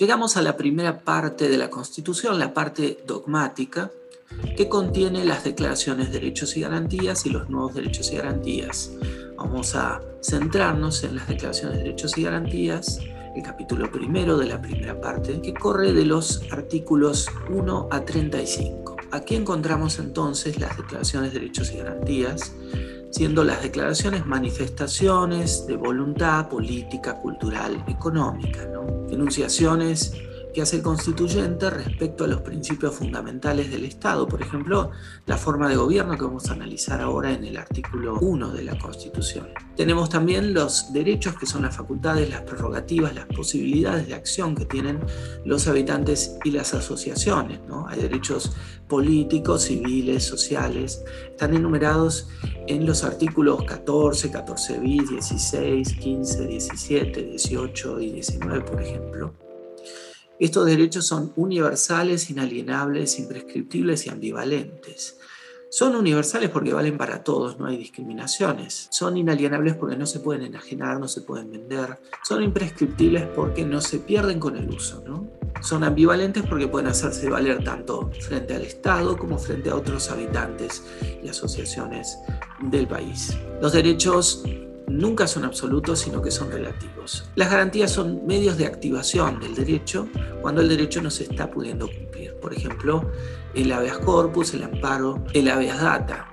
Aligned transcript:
Llegamos 0.00 0.38
a 0.38 0.42
la 0.42 0.56
primera 0.56 1.00
parte 1.00 1.50
de 1.50 1.58
la 1.58 1.68
Constitución, 1.68 2.38
la 2.38 2.54
parte 2.54 3.04
dogmática, 3.06 3.90
que 4.56 4.66
contiene 4.66 5.26
las 5.26 5.44
declaraciones 5.44 6.06
de 6.06 6.20
derechos 6.20 6.56
y 6.56 6.62
garantías 6.62 7.26
y 7.26 7.28
los 7.28 7.50
nuevos 7.50 7.74
derechos 7.74 8.10
y 8.10 8.16
garantías. 8.16 8.92
Vamos 9.36 9.74
a 9.74 10.00
centrarnos 10.22 11.04
en 11.04 11.16
las 11.16 11.28
declaraciones 11.28 11.76
de 11.76 11.84
derechos 11.84 12.16
y 12.16 12.22
garantías, 12.22 12.98
el 13.36 13.42
capítulo 13.42 13.92
primero 13.92 14.38
de 14.38 14.46
la 14.46 14.62
primera 14.62 14.98
parte, 14.98 15.42
que 15.42 15.52
corre 15.52 15.92
de 15.92 16.06
los 16.06 16.44
artículos 16.50 17.28
1 17.50 17.88
a 17.90 18.02
35. 18.02 18.96
Aquí 19.10 19.36
encontramos 19.36 19.98
entonces 19.98 20.58
las 20.58 20.78
declaraciones 20.78 21.34
de 21.34 21.40
derechos 21.40 21.72
y 21.72 21.76
garantías, 21.76 22.54
siendo 23.10 23.44
las 23.44 23.62
declaraciones 23.62 24.24
manifestaciones 24.26 25.66
de 25.66 25.76
voluntad 25.76 26.48
política, 26.48 27.20
cultural, 27.20 27.84
económica, 27.88 28.60
enunciaciones 29.10 30.14
que 30.52 30.62
hace 30.62 30.76
el 30.76 30.82
constituyente 30.82 31.70
respecto 31.70 32.24
a 32.24 32.26
los 32.26 32.40
principios 32.42 32.94
fundamentales 32.94 33.70
del 33.70 33.84
Estado. 33.84 34.26
Por 34.26 34.42
ejemplo, 34.42 34.90
la 35.26 35.36
forma 35.36 35.68
de 35.68 35.76
gobierno 35.76 36.16
que 36.16 36.24
vamos 36.24 36.48
a 36.50 36.54
analizar 36.54 37.00
ahora 37.00 37.32
en 37.32 37.44
el 37.44 37.56
artículo 37.56 38.18
1 38.20 38.52
de 38.52 38.64
la 38.64 38.78
Constitución. 38.78 39.48
Tenemos 39.76 40.10
también 40.10 40.52
los 40.52 40.92
derechos 40.92 41.36
que 41.36 41.46
son 41.46 41.62
las 41.62 41.76
facultades, 41.76 42.28
las 42.28 42.42
prerrogativas, 42.42 43.14
las 43.14 43.26
posibilidades 43.26 44.08
de 44.08 44.14
acción 44.14 44.54
que 44.54 44.66
tienen 44.66 45.00
los 45.44 45.66
habitantes 45.68 46.36
y 46.44 46.50
las 46.50 46.74
asociaciones. 46.74 47.60
¿no? 47.66 47.86
Hay 47.88 48.00
derechos 48.00 48.56
políticos, 48.88 49.62
civiles, 49.62 50.24
sociales. 50.24 51.02
Están 51.30 51.54
enumerados 51.54 52.28
en 52.66 52.84
los 52.84 53.04
artículos 53.04 53.64
14, 53.64 54.30
14 54.30 54.78
bis, 54.80 55.08
16, 55.08 55.94
15, 55.94 56.46
17, 56.46 57.22
18 57.22 58.00
y 58.00 58.12
19, 58.12 58.60
por 58.62 58.82
ejemplo. 58.82 59.39
Estos 60.40 60.64
derechos 60.64 61.06
son 61.06 61.34
universales, 61.36 62.30
inalienables, 62.30 63.18
imprescriptibles 63.18 64.06
y 64.06 64.08
ambivalentes. 64.08 65.18
Son 65.68 65.94
universales 65.94 66.48
porque 66.48 66.72
valen 66.72 66.96
para 66.96 67.22
todos, 67.22 67.58
no 67.58 67.66
hay 67.66 67.76
discriminaciones. 67.76 68.88
Son 68.90 69.18
inalienables 69.18 69.76
porque 69.76 69.96
no 69.96 70.06
se 70.06 70.18
pueden 70.18 70.42
enajenar, 70.42 70.98
no 70.98 71.08
se 71.08 71.20
pueden 71.20 71.52
vender. 71.52 72.00
Son 72.24 72.42
imprescriptibles 72.42 73.26
porque 73.36 73.66
no 73.66 73.82
se 73.82 73.98
pierden 73.98 74.40
con 74.40 74.56
el 74.56 74.68
uso. 74.70 75.04
Son 75.60 75.84
ambivalentes 75.84 76.42
porque 76.48 76.66
pueden 76.66 76.88
hacerse 76.88 77.28
valer 77.28 77.62
tanto 77.62 78.10
frente 78.20 78.54
al 78.54 78.62
Estado 78.62 79.18
como 79.18 79.36
frente 79.36 79.68
a 79.68 79.76
otros 79.76 80.10
habitantes 80.10 80.82
y 81.22 81.28
asociaciones 81.28 82.18
del 82.62 82.88
país. 82.88 83.36
Los 83.60 83.74
derechos 83.74 84.42
nunca 84.90 85.26
son 85.26 85.44
absolutos, 85.44 86.00
sino 86.00 86.20
que 86.20 86.30
son 86.30 86.50
relativos. 86.50 87.30
Las 87.36 87.50
garantías 87.50 87.90
son 87.90 88.26
medios 88.26 88.58
de 88.58 88.66
activación 88.66 89.40
del 89.40 89.54
derecho 89.54 90.08
cuando 90.42 90.60
el 90.60 90.68
derecho 90.68 91.00
no 91.00 91.10
se 91.10 91.24
está 91.24 91.50
pudiendo 91.50 91.86
cumplir. 91.86 92.34
Por 92.34 92.52
ejemplo, 92.52 93.10
el 93.54 93.72
habeas 93.72 93.98
corpus, 93.98 94.54
el 94.54 94.64
amparo, 94.64 95.24
el 95.32 95.48
habeas 95.48 95.80
data. 95.80 96.26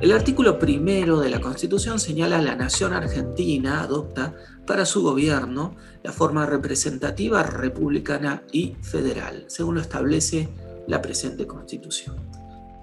El 0.00 0.12
artículo 0.12 0.58
primero 0.58 1.18
de 1.18 1.28
la 1.28 1.40
Constitución 1.40 1.98
señala 1.98 2.38
a 2.38 2.42
la 2.42 2.54
nación 2.54 2.92
argentina 2.92 3.82
adopta 3.82 4.34
para 4.64 4.86
su 4.86 5.02
gobierno 5.02 5.74
la 6.04 6.12
forma 6.12 6.46
representativa, 6.46 7.42
republicana 7.42 8.44
y 8.52 8.76
federal, 8.80 9.44
según 9.48 9.74
lo 9.74 9.80
establece 9.80 10.48
la 10.86 11.02
presente 11.02 11.46
Constitución. 11.46 12.27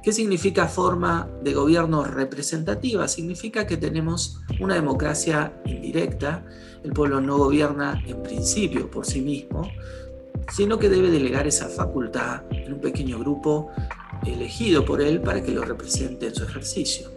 ¿Qué 0.05 0.11
significa 0.11 0.67
forma 0.67 1.27
de 1.41 1.51
gobierno 1.55 2.03
representativa? 2.03 3.07
Significa 3.07 3.65
que 3.65 3.75
tenemos 3.75 4.39
una 4.59 4.75
democracia 4.75 5.59
indirecta, 5.65 6.45
el 6.83 6.93
pueblo 6.93 7.21
no 7.21 7.39
gobierna 7.39 7.99
en 8.05 8.21
principio 8.21 8.91
por 8.91 9.07
sí 9.07 9.19
mismo, 9.19 9.67
sino 10.53 10.77
que 10.77 10.89
debe 10.89 11.09
delegar 11.09 11.47
esa 11.47 11.69
facultad 11.69 12.43
en 12.51 12.73
un 12.73 12.81
pequeño 12.81 13.17
grupo 13.17 13.71
elegido 14.27 14.85
por 14.85 15.01
él 15.01 15.21
para 15.21 15.41
que 15.41 15.51
lo 15.51 15.63
represente 15.63 16.27
en 16.27 16.35
su 16.35 16.43
ejercicio. 16.43 17.14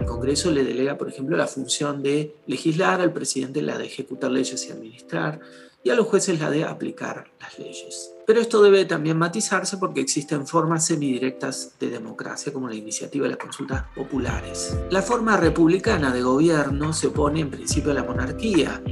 El 0.00 0.06
Congreso 0.06 0.50
le 0.50 0.64
delega, 0.64 0.96
por 0.96 1.10
ejemplo, 1.10 1.36
la 1.36 1.46
función 1.46 2.02
de 2.02 2.34
legislar, 2.46 3.02
al 3.02 3.12
presidente 3.12 3.60
la 3.60 3.76
de 3.76 3.84
ejecutar 3.84 4.30
leyes 4.30 4.66
y 4.66 4.72
administrar, 4.72 5.40
y 5.84 5.90
a 5.90 5.94
los 5.94 6.06
jueces 6.06 6.40
la 6.40 6.50
de 6.50 6.64
aplicar 6.64 7.30
las 7.38 7.58
leyes. 7.58 8.10
Pero 8.26 8.40
esto 8.40 8.62
debe 8.62 8.86
también 8.86 9.18
matizarse 9.18 9.76
porque 9.76 10.00
existen 10.00 10.46
formas 10.46 10.86
semidirectas 10.86 11.74
de 11.78 11.90
democracia, 11.90 12.50
como 12.50 12.68
la 12.68 12.76
iniciativa 12.76 13.24
de 13.24 13.30
las 13.30 13.38
consultas 13.38 13.84
populares. 13.94 14.74
La 14.90 15.02
forma 15.02 15.36
republicana 15.36 16.12
de 16.12 16.22
gobierno 16.22 16.94
se 16.94 17.08
opone 17.08 17.40
en 17.40 17.50
principio 17.50 17.90
a 17.90 17.94
la 17.94 18.04
monarquía 18.04 18.82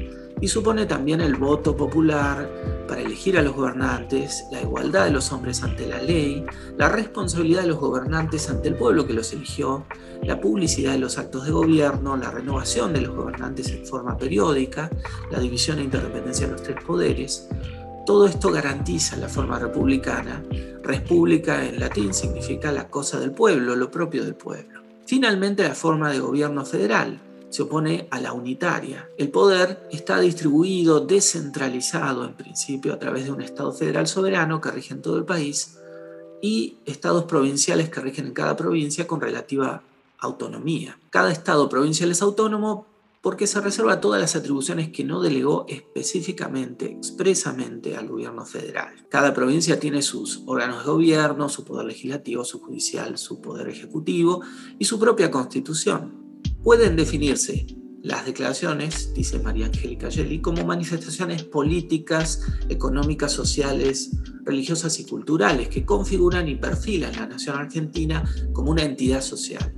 y 0.41 0.49
supone 0.49 0.85
también 0.85 1.23
el 1.23 1.37
voto 1.37 1.75
popular 1.75 2.78
para 2.89 3.03
elegir 3.03 3.39
a 3.39 3.43
los 3.43 3.55
gobernantes, 3.55 4.47
la 4.51 4.63
igualdad 4.63 5.05
de 5.05 5.13
los 5.13 5.31
hombres 5.31 5.63
ante 5.63 5.87
la 5.87 6.03
ley, 6.03 6.45
la 6.77 6.89
responsabilidad 6.89 7.63
de 7.63 7.69
los 7.69 7.79
gobernantes 7.79 8.51
ante 8.51 8.69
el 8.69 8.75
pueblo 8.75 9.07
que 9.07 9.13
los 9.13 9.33
eligió, 9.33 9.87
la 10.23 10.41
publicidad 10.41 10.93
de 10.93 10.99
los 10.99 11.19
actos 11.19 11.45
de 11.45 11.53
gobierno, 11.53 12.17
la 12.17 12.31
renovación 12.31 12.93
de 12.93 13.03
los 13.03 13.15
gobernantes 13.15 13.71
en 13.71 13.87
forma 13.87 14.17
periódica, 14.17 14.91
la 15.31 15.39
división 15.39 15.79
e 15.79 15.85
interdependencia 15.85 16.47
de 16.47 16.53
los 16.53 16.63
tres 16.63 16.83
poderes. 16.83 17.49
Todo 18.07 18.27
esto 18.27 18.51
garantiza 18.51 19.17
la 19.19 19.29
forma 19.29 19.59
republicana. 19.59 20.43
República 20.83 21.65
en 21.65 21.79
latín 21.79 22.15
significa 22.15 22.73
la 22.73 22.89
cosa 22.89 23.21
del 23.21 23.33
pueblo, 23.33 23.77
lo 23.77 23.91
propio 23.91 24.25
del 24.25 24.35
pueblo. 24.35 24.83
Finalmente, 25.07 25.63
la 25.63 25.75
forma 25.75 26.11
de 26.11 26.19
gobierno 26.19 26.65
federal, 26.65 27.21
se 27.51 27.63
opone 27.63 28.09
a 28.11 28.21
la 28.21 28.33
unitaria. 28.33 29.09
El 29.17 29.31
poder 29.31 29.89
está 29.91 30.21
distribuido, 30.21 31.01
descentralizado 31.01 32.25
en 32.25 32.35
principio 32.35 32.93
a 32.93 32.99
través 32.99 33.25
de 33.25 33.33
un 33.33 33.43
Estado 33.43 33.73
federal 33.73 34.07
soberano 34.07 34.61
que 34.61 34.71
rige 34.71 34.95
en 34.95 35.03
todo 35.03 35.17
el 35.17 35.25
país 35.25 35.79
y 36.41 36.77
estados 36.87 37.25
provinciales 37.25 37.89
que 37.89 38.01
rigen 38.01 38.27
en 38.27 38.35
cada 38.35 38.57
provincia 38.57 39.07
con 39.07 39.21
relativa 39.21 39.83
autonomía. 40.19 40.99
Cada 41.11 41.33
estado 41.33 41.69
provincial 41.69 42.11
es 42.11 42.23
autónomo 42.23 42.87
porque 43.21 43.49
se 43.49 43.61
reserva 43.61 44.01
todas 44.01 44.21
las 44.21 44.37
atribuciones 44.37 44.91
que 44.91 45.03
no 45.03 45.21
delegó 45.21 45.67
específicamente, 45.69 46.87
expresamente 46.87 47.97
al 47.97 48.07
gobierno 48.09 48.45
federal. 48.45 48.95
Cada 49.09 49.35
provincia 49.35 49.81
tiene 49.81 50.03
sus 50.03 50.43
órganos 50.47 50.85
de 50.85 50.91
gobierno, 50.91 51.49
su 51.49 51.65
poder 51.65 51.87
legislativo, 51.87 52.45
su 52.45 52.61
judicial, 52.61 53.19
su 53.19 53.41
poder 53.41 53.69
ejecutivo 53.69 54.43
y 54.79 54.85
su 54.85 55.01
propia 55.01 55.31
constitución 55.31 56.28
pueden 56.63 56.97
definirse 56.97 57.67
las 58.03 58.25
declaraciones, 58.25 59.13
dice 59.15 59.39
María 59.41 59.67
Angélica 59.67 60.11
Gelli, 60.11 60.41
como 60.41 60.65
manifestaciones 60.65 61.43
políticas, 61.43 62.43
económicas, 62.69 63.33
sociales, 63.33 64.11
religiosas 64.45 64.99
y 65.01 65.05
culturales 65.05 65.69
que 65.69 65.85
configuran 65.85 66.49
y 66.49 66.55
perfilan 66.55 67.17
la 67.17 67.27
nación 67.27 67.57
argentina 67.57 68.25
como 68.53 68.71
una 68.71 68.85
entidad 68.85 69.21
social. 69.21 69.75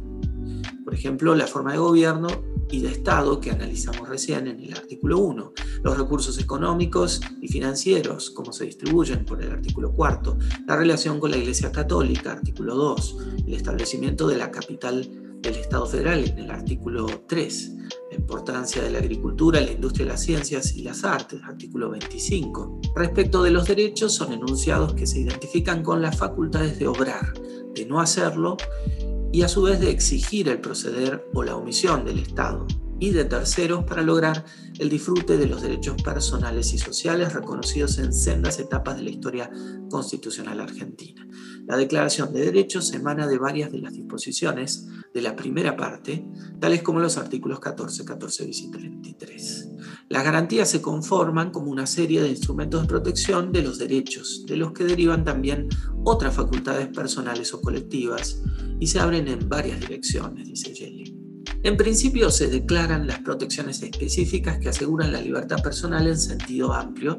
Por 0.84 0.94
ejemplo, 0.94 1.34
la 1.34 1.46
forma 1.46 1.72
de 1.72 1.78
gobierno 1.78 2.28
y 2.70 2.80
de 2.80 2.88
Estado 2.88 3.40
que 3.40 3.50
analizamos 3.50 4.08
recién 4.08 4.46
en 4.46 4.60
el 4.60 4.74
artículo 4.74 5.18
1, 5.18 5.52
los 5.82 5.98
recursos 5.98 6.38
económicos 6.38 7.20
y 7.40 7.48
financieros, 7.48 8.30
cómo 8.30 8.52
se 8.52 8.66
distribuyen 8.66 9.24
por 9.24 9.42
el 9.42 9.50
artículo 9.50 9.92
4, 9.92 10.38
la 10.66 10.76
relación 10.76 11.18
con 11.18 11.30
la 11.30 11.36
Iglesia 11.36 11.72
Católica, 11.72 12.32
artículo 12.32 12.74
2, 12.76 13.16
el 13.46 13.54
establecimiento 13.54 14.28
de 14.28 14.36
la 14.36 14.50
capital 14.50 15.29
del 15.40 15.56
Estado 15.56 15.86
federal 15.86 16.24
en 16.24 16.38
el 16.38 16.50
artículo 16.50 17.06
3, 17.26 17.72
la 18.10 18.16
importancia 18.16 18.82
de 18.82 18.90
la 18.90 18.98
agricultura, 18.98 19.60
la 19.60 19.72
industria 19.72 20.06
las 20.06 20.22
ciencias 20.22 20.74
y 20.74 20.82
las 20.82 21.04
artes, 21.04 21.40
artículo 21.44 21.90
25. 21.90 22.80
Respecto 22.94 23.42
de 23.42 23.50
los 23.50 23.66
derechos, 23.66 24.14
son 24.14 24.32
enunciados 24.32 24.94
que 24.94 25.06
se 25.06 25.20
identifican 25.20 25.82
con 25.82 26.02
las 26.02 26.16
facultades 26.16 26.78
de 26.78 26.86
obrar, 26.86 27.32
de 27.74 27.86
no 27.86 28.00
hacerlo 28.00 28.56
y 29.32 29.42
a 29.42 29.48
su 29.48 29.62
vez 29.62 29.80
de 29.80 29.90
exigir 29.90 30.48
el 30.48 30.60
proceder 30.60 31.28
o 31.34 31.42
la 31.42 31.56
omisión 31.56 32.04
del 32.04 32.18
Estado 32.18 32.66
y 32.98 33.10
de 33.10 33.24
terceros 33.24 33.84
para 33.84 34.02
lograr 34.02 34.44
el 34.78 34.90
disfrute 34.90 35.38
de 35.38 35.46
los 35.46 35.62
derechos 35.62 36.00
personales 36.02 36.74
y 36.74 36.78
sociales 36.78 37.32
reconocidos 37.32 37.98
en 37.98 38.12
sendas 38.12 38.58
etapas 38.58 38.96
de 38.96 39.02
la 39.02 39.10
historia 39.10 39.50
constitucional 39.90 40.60
argentina. 40.60 41.26
La 41.70 41.76
Declaración 41.76 42.32
de 42.32 42.46
Derechos 42.46 42.92
emana 42.94 43.28
de 43.28 43.38
varias 43.38 43.70
de 43.70 43.78
las 43.78 43.92
disposiciones 43.92 44.88
de 45.14 45.22
la 45.22 45.36
primera 45.36 45.76
parte, 45.76 46.26
tales 46.58 46.82
como 46.82 46.98
los 46.98 47.16
artículos 47.16 47.60
14, 47.60 48.04
14 48.04 48.50
y 48.52 48.70
33. 48.72 49.68
Las 50.08 50.24
garantías 50.24 50.68
se 50.68 50.82
conforman 50.82 51.52
como 51.52 51.70
una 51.70 51.86
serie 51.86 52.22
de 52.22 52.28
instrumentos 52.28 52.82
de 52.82 52.88
protección 52.88 53.52
de 53.52 53.62
los 53.62 53.78
derechos, 53.78 54.44
de 54.48 54.56
los 54.56 54.72
que 54.72 54.82
derivan 54.82 55.24
también 55.24 55.68
otras 56.02 56.34
facultades 56.34 56.88
personales 56.88 57.54
o 57.54 57.60
colectivas, 57.60 58.42
y 58.80 58.88
se 58.88 58.98
abren 58.98 59.28
en 59.28 59.48
varias 59.48 59.78
direcciones, 59.78 60.48
dice 60.48 60.74
Jelly. 60.74 61.16
En 61.62 61.76
principio 61.76 62.32
se 62.32 62.48
declaran 62.48 63.06
las 63.06 63.20
protecciones 63.20 63.80
específicas 63.80 64.58
que 64.58 64.70
aseguran 64.70 65.12
la 65.12 65.20
libertad 65.20 65.62
personal 65.62 66.08
en 66.08 66.18
sentido 66.18 66.72
amplio, 66.72 67.16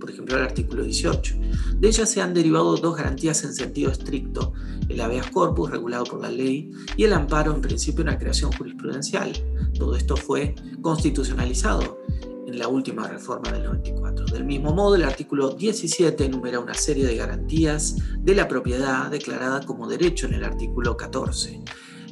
por 0.00 0.10
ejemplo 0.10 0.36
el 0.36 0.42
artículo 0.42 0.84
18. 0.84 1.34
De 1.78 1.88
ellas 1.88 2.10
se 2.10 2.20
han 2.20 2.34
derivado 2.34 2.76
dos 2.76 2.96
garantías 2.96 3.42
en 3.44 3.54
sentido 3.54 3.90
estricto, 3.90 4.52
el 4.88 5.00
habeas 5.00 5.30
corpus 5.30 5.70
regulado 5.70 6.04
por 6.04 6.20
la 6.20 6.30
ley 6.30 6.70
y 6.96 7.04
el 7.04 7.12
amparo 7.12 7.54
en 7.54 7.60
principio 7.60 8.02
una 8.02 8.18
creación 8.18 8.52
jurisprudencial. 8.52 9.32
Todo 9.78 9.96
esto 9.96 10.16
fue 10.16 10.54
constitucionalizado 10.80 11.98
en 12.46 12.58
la 12.58 12.68
última 12.68 13.08
reforma 13.08 13.50
del 13.50 13.64
94. 13.64 14.26
Del 14.26 14.44
mismo 14.44 14.72
modo, 14.72 14.94
el 14.94 15.04
artículo 15.04 15.50
17 15.50 16.24
enumera 16.24 16.60
una 16.60 16.74
serie 16.74 17.04
de 17.04 17.16
garantías 17.16 17.96
de 18.18 18.34
la 18.34 18.48
propiedad 18.48 19.10
declarada 19.10 19.60
como 19.66 19.88
derecho 19.88 20.26
en 20.26 20.34
el 20.34 20.44
artículo 20.44 20.96
14. 20.96 21.62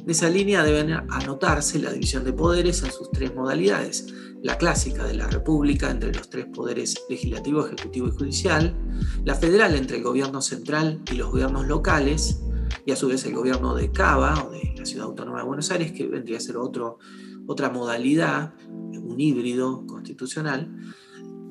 En 0.05 0.11
esa 0.11 0.29
línea 0.29 0.63
deben 0.63 0.91
anotarse 0.91 1.79
la 1.79 1.91
división 1.91 2.23
de 2.23 2.33
poderes 2.33 2.83
en 2.83 2.91
sus 2.91 3.09
tres 3.11 3.33
modalidades. 3.33 4.13
La 4.45 4.59
clásica 4.59 5.03
de 5.07 5.15
la 5.15 5.25
República 5.25 5.89
entre 5.89 6.13
los 6.13 6.29
tres 6.29 6.45
poderes 6.45 7.03
legislativo, 7.09 7.65
ejecutivo 7.65 8.09
y 8.09 8.11
judicial. 8.11 8.75
La 9.23 9.33
federal 9.33 9.73
entre 9.73 9.97
el 9.97 10.03
gobierno 10.03 10.39
central 10.39 11.01
y 11.11 11.15
los 11.15 11.31
gobiernos 11.31 11.65
locales. 11.65 12.43
Y 12.85 12.91
a 12.91 12.95
su 12.95 13.07
vez 13.07 13.25
el 13.25 13.33
gobierno 13.33 13.73
de 13.73 13.91
Cava 13.91 14.45
o 14.45 14.51
de 14.51 14.75
la 14.77 14.85
Ciudad 14.85 15.07
Autónoma 15.07 15.39
de 15.39 15.45
Buenos 15.45 15.71
Aires, 15.71 15.93
que 15.93 16.05
vendría 16.05 16.37
a 16.37 16.41
ser 16.41 16.57
otro, 16.57 16.99
otra 17.47 17.71
modalidad, 17.71 18.53
un 18.69 19.19
híbrido 19.19 19.83
constitucional 19.87 20.71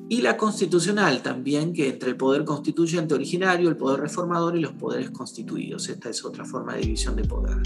y 0.07 0.21
la 0.21 0.37
constitucional 0.37 1.23
también, 1.23 1.73
que 1.73 1.89
entre 1.89 2.11
el 2.11 2.17
poder 2.17 2.45
constituyente 2.45 3.15
originario, 3.15 3.69
el 3.69 3.77
poder 3.77 4.01
reformador 4.01 4.55
y 4.55 4.61
los 4.61 4.73
poderes 4.73 5.09
constituidos. 5.09 5.89
Esta 5.89 6.09
es 6.09 6.23
otra 6.23 6.45
forma 6.45 6.75
de 6.75 6.81
división 6.81 7.15
de 7.15 7.23
poder. 7.23 7.57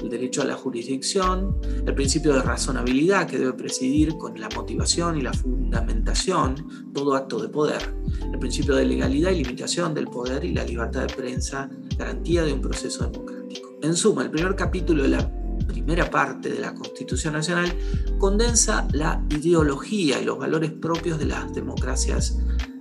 El 0.00 0.08
derecho 0.08 0.42
a 0.42 0.44
la 0.44 0.54
jurisdicción, 0.54 1.56
el 1.84 1.94
principio 1.94 2.34
de 2.34 2.42
razonabilidad 2.42 3.26
que 3.26 3.38
debe 3.38 3.52
presidir 3.52 4.16
con 4.16 4.38
la 4.40 4.48
motivación 4.54 5.18
y 5.18 5.22
la 5.22 5.32
fundamentación 5.32 6.92
todo 6.94 7.16
acto 7.16 7.40
de 7.40 7.48
poder. 7.48 7.94
El 8.32 8.38
principio 8.38 8.76
de 8.76 8.84
legalidad 8.84 9.32
y 9.32 9.42
limitación 9.42 9.92
del 9.92 10.06
poder 10.06 10.44
y 10.44 10.52
la 10.52 10.64
libertad 10.64 11.06
de 11.06 11.14
prensa, 11.14 11.68
garantía 11.96 12.44
de 12.44 12.52
un 12.52 12.60
proceso 12.60 13.10
democrático. 13.10 13.76
En 13.82 13.94
suma, 13.94 14.22
el 14.22 14.30
primer 14.30 14.54
capítulo 14.54 15.02
de 15.02 15.08
la 15.08 15.37
primera 15.68 16.10
parte 16.10 16.48
de 16.48 16.58
la 16.58 16.74
Constitución 16.74 17.34
Nacional, 17.34 17.72
condensa 18.18 18.88
la 18.92 19.22
ideología 19.30 20.20
y 20.20 20.24
los 20.24 20.38
valores 20.38 20.72
propios 20.72 21.18
de 21.18 21.26
las 21.26 21.54
democracias 21.54 22.36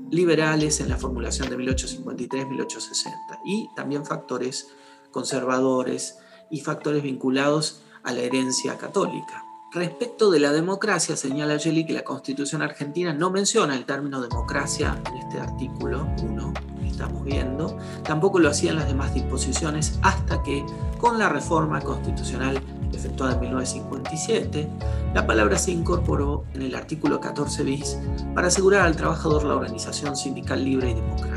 liberales 0.10 0.80
en 0.80 0.89
la 0.89 0.98
formulación 0.98 1.50
de 1.50 1.57
1853-1860 1.57 3.13
y 3.45 3.69
también 3.75 4.06
factores 4.06 4.69
conservadores 5.12 6.18
y 6.50 6.62
factores 6.62 7.04
vinculados 7.04 7.84
a 8.04 8.13
la 8.13 8.22
herencia 8.22 8.78
católica. 8.78 9.44
Respecto 9.74 10.31
de 10.31 10.40
la 10.40 10.54
democracia, 10.54 11.18
señala 11.18 11.60
Gelli 11.60 11.86
que 11.86 11.94
la 11.94 12.06
Constitución 12.06 12.62
argentina 12.62 13.13
no 13.13 13.30
menciona 13.30 13.75
el 13.75 13.86
término 13.86 14.22
democracia 14.22 15.00
en 15.06 15.18
este 15.18 15.40
artículo 15.40 16.07
1 16.24 16.77
estamos 16.88 17.24
viendo, 17.24 17.78
tampoco 18.04 18.39
lo 18.39 18.50
hacían 18.50 18.75
las 18.75 18.88
demás 18.88 19.13
disposiciones 19.13 20.00
hasta 20.01 20.42
que 20.44 20.66
con 21.00 21.19
la 21.19 21.30
reforma 21.30 21.81
constitucional 21.81 22.62
efectuada 22.94 23.34
en 23.34 23.42
1957, 23.42 24.68
la 25.13 25.28
palabra 25.28 25.57
se 25.57 25.72
incorporó 25.72 26.45
en 26.54 26.63
el 26.63 26.75
artículo 26.75 27.19
14 27.19 27.63
bis 27.63 28.00
para 28.34 28.48
asegurar 28.48 28.86
al 28.86 28.95
trabajador 28.95 29.44
la 29.44 29.56
organización 29.56 30.16
sindical 30.16 30.63
libre 30.63 30.92
y 30.92 30.94
democrática. 30.95 31.37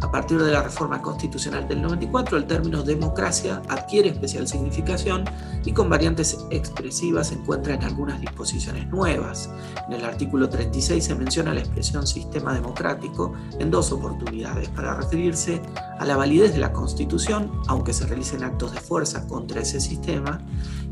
A 0.00 0.10
partir 0.12 0.40
de 0.40 0.52
la 0.52 0.62
reforma 0.62 1.02
constitucional 1.02 1.66
del 1.66 1.82
94, 1.82 2.38
el 2.38 2.46
término 2.46 2.84
democracia 2.84 3.60
adquiere 3.68 4.10
especial 4.10 4.46
significación 4.46 5.24
y 5.64 5.72
con 5.72 5.90
variantes 5.90 6.38
expresivas 6.50 7.28
se 7.28 7.34
encuentra 7.34 7.74
en 7.74 7.82
algunas 7.82 8.20
disposiciones 8.20 8.86
nuevas. 8.88 9.50
En 9.88 9.94
el 9.94 10.04
artículo 10.04 10.48
36 10.48 11.04
se 11.04 11.14
menciona 11.16 11.52
la 11.52 11.60
expresión 11.60 12.06
sistema 12.06 12.54
democrático 12.54 13.32
en 13.58 13.72
dos 13.72 13.90
oportunidades 13.90 14.68
para 14.68 14.94
referirse 14.94 15.60
a 15.98 16.04
la 16.04 16.16
validez 16.16 16.52
de 16.52 16.60
la 16.60 16.72
Constitución, 16.72 17.50
aunque 17.66 17.92
se 17.92 18.06
realicen 18.06 18.44
actos 18.44 18.72
de 18.72 18.80
fuerza 18.80 19.26
contra 19.26 19.62
ese 19.62 19.80
sistema, 19.80 20.40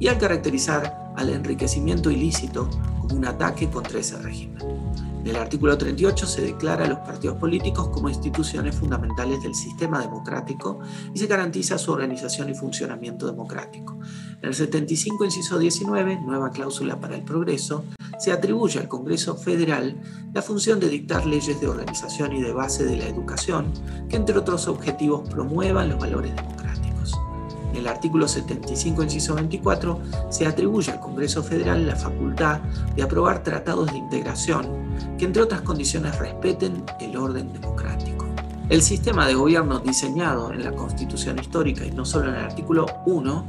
y 0.00 0.08
al 0.08 0.18
caracterizar 0.18 1.12
al 1.16 1.30
enriquecimiento 1.30 2.10
ilícito 2.10 2.68
un 3.12 3.24
ataque 3.24 3.68
contra 3.70 3.98
ese 3.98 4.18
régimen. 4.18 4.62
En 5.26 5.34
el 5.34 5.42
artículo 5.42 5.76
38 5.76 6.24
se 6.24 6.42
declara 6.42 6.84
a 6.84 6.88
los 6.88 7.00
partidos 7.00 7.36
políticos 7.36 7.88
como 7.88 8.08
instituciones 8.08 8.76
fundamentales 8.76 9.42
del 9.42 9.56
sistema 9.56 10.00
democrático 10.00 10.78
y 11.12 11.18
se 11.18 11.26
garantiza 11.26 11.78
su 11.78 11.90
organización 11.90 12.48
y 12.48 12.54
funcionamiento 12.54 13.26
democrático. 13.26 13.98
En 14.40 14.50
el 14.50 14.54
75, 14.54 15.24
inciso 15.24 15.58
19, 15.58 16.20
nueva 16.20 16.50
cláusula 16.50 17.00
para 17.00 17.16
el 17.16 17.24
progreso, 17.24 17.84
se 18.20 18.30
atribuye 18.30 18.78
al 18.78 18.86
Congreso 18.86 19.36
Federal 19.36 20.00
la 20.32 20.42
función 20.42 20.78
de 20.78 20.90
dictar 20.90 21.26
leyes 21.26 21.60
de 21.60 21.66
organización 21.66 22.32
y 22.32 22.40
de 22.40 22.52
base 22.52 22.84
de 22.84 22.96
la 22.96 23.08
educación 23.08 23.72
que, 24.08 24.14
entre 24.14 24.38
otros 24.38 24.68
objetivos, 24.68 25.28
promuevan 25.28 25.88
los 25.88 25.98
valores 25.98 26.36
democráticos 26.36 26.85
el 27.76 27.86
artículo 27.86 28.26
75, 28.26 29.02
inciso 29.02 29.34
24, 29.34 30.00
se 30.30 30.46
atribuye 30.46 30.90
al 30.92 31.00
Congreso 31.00 31.42
Federal 31.42 31.86
la 31.86 31.96
facultad 31.96 32.60
de 32.94 33.02
aprobar 33.02 33.42
tratados 33.42 33.92
de 33.92 33.98
integración 33.98 34.66
que, 35.18 35.24
entre 35.24 35.42
otras 35.42 35.60
condiciones, 35.62 36.18
respeten 36.18 36.84
el 37.00 37.16
orden 37.16 37.52
democrático. 37.52 38.26
El 38.68 38.82
sistema 38.82 39.28
de 39.28 39.34
gobierno 39.34 39.78
diseñado 39.78 40.52
en 40.52 40.64
la 40.64 40.72
Constitución 40.72 41.38
histórica 41.38 41.84
y 41.84 41.92
no 41.92 42.04
solo 42.04 42.30
en 42.30 42.34
el 42.34 42.44
artículo 42.44 42.86
1 43.06 43.48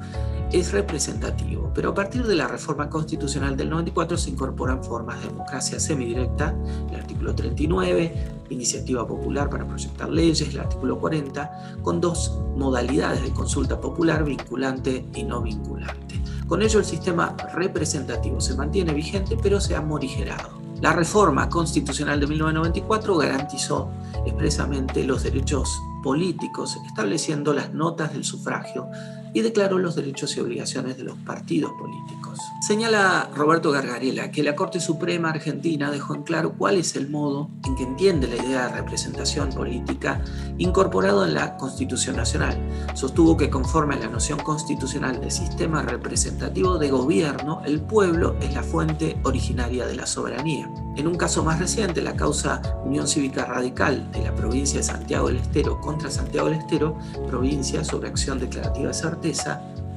es 0.51 0.71
representativo, 0.71 1.71
pero 1.73 1.89
a 1.89 1.93
partir 1.93 2.25
de 2.25 2.35
la 2.35 2.47
reforma 2.47 2.89
constitucional 2.89 3.57
del 3.57 3.69
94 3.69 4.17
se 4.17 4.29
incorporan 4.29 4.83
formas 4.83 5.21
de 5.21 5.27
democracia 5.27 5.79
semidirecta, 5.79 6.55
el 6.89 6.95
artículo 6.95 7.35
39, 7.35 8.37
iniciativa 8.49 9.05
popular 9.05 9.49
para 9.49 9.67
proyectar 9.67 10.09
leyes, 10.09 10.41
el 10.41 10.59
artículo 10.59 10.99
40, 10.99 11.79
con 11.81 11.99
dos 11.99 12.39
modalidades 12.55 13.23
de 13.23 13.31
consulta 13.31 13.79
popular, 13.79 14.23
vinculante 14.23 15.05
y 15.13 15.23
no 15.23 15.41
vinculante. 15.41 16.21
Con 16.47 16.61
ello 16.61 16.79
el 16.79 16.85
sistema 16.85 17.35
representativo 17.53 18.39
se 18.39 18.55
mantiene 18.55 18.93
vigente, 18.93 19.37
pero 19.41 19.59
se 19.59 19.75
ha 19.75 19.81
morigerado. 19.81 20.57
La 20.81 20.93
reforma 20.93 21.49
constitucional 21.49 22.19
de 22.19 22.27
1994 22.27 23.17
garantizó 23.17 23.89
expresamente 24.25 25.03
los 25.03 25.23
derechos 25.23 25.81
políticos, 26.03 26.77
estableciendo 26.85 27.51
las 27.51 27.73
notas 27.73 28.13
del 28.13 28.23
sufragio 28.23 28.87
y 29.37 29.41
declaró 29.41 29.77
los 29.77 29.95
derechos 29.95 30.35
y 30.35 30.39
obligaciones 30.39 30.97
de 30.97 31.03
los 31.03 31.15
partidos 31.19 31.71
políticos. 31.73 32.39
Señala 32.59 33.29
Roberto 33.35 33.69
Gargarela 33.69 34.31
que 34.31 34.41
la 34.41 34.55
Corte 34.55 34.79
Suprema 34.79 35.29
Argentina 35.29 35.91
dejó 35.91 36.15
en 36.15 36.23
claro 36.23 36.55
cuál 36.57 36.77
es 36.77 36.95
el 36.95 37.07
modo 37.07 37.51
en 37.63 37.75
que 37.75 37.83
entiende 37.83 38.27
la 38.27 38.43
idea 38.43 38.67
de 38.67 38.77
representación 38.77 39.49
política 39.49 40.23
incorporado 40.57 41.23
en 41.23 41.35
la 41.35 41.55
Constitución 41.57 42.15
Nacional. 42.15 42.57
Sostuvo 42.95 43.37
que 43.37 43.51
conforme 43.51 43.93
a 43.93 43.99
la 43.99 44.07
noción 44.07 44.39
constitucional 44.39 45.21
de 45.21 45.29
sistema 45.29 45.83
representativo 45.83 46.79
de 46.79 46.89
gobierno, 46.89 47.61
el 47.63 47.79
pueblo 47.81 48.35
es 48.41 48.55
la 48.55 48.63
fuente 48.63 49.19
originaria 49.23 49.85
de 49.85 49.97
la 49.97 50.07
soberanía. 50.07 50.67
En 50.97 51.05
un 51.05 51.15
caso 51.15 51.43
más 51.43 51.59
reciente, 51.59 52.01
la 52.01 52.15
causa 52.15 52.59
Unión 52.83 53.07
Cívica 53.07 53.45
Radical 53.45 54.11
de 54.11 54.23
la 54.23 54.33
provincia 54.33 54.79
de 54.79 54.83
Santiago 54.83 55.27
del 55.27 55.37
Estero 55.37 55.79
contra 55.79 56.09
Santiago 56.09 56.49
del 56.49 56.57
Estero, 56.57 56.97
provincia 57.27 57.83
sobre 57.83 58.09
acción 58.09 58.39
declarativa 58.39 58.87
de 58.87 58.93
certeza, 58.95 59.26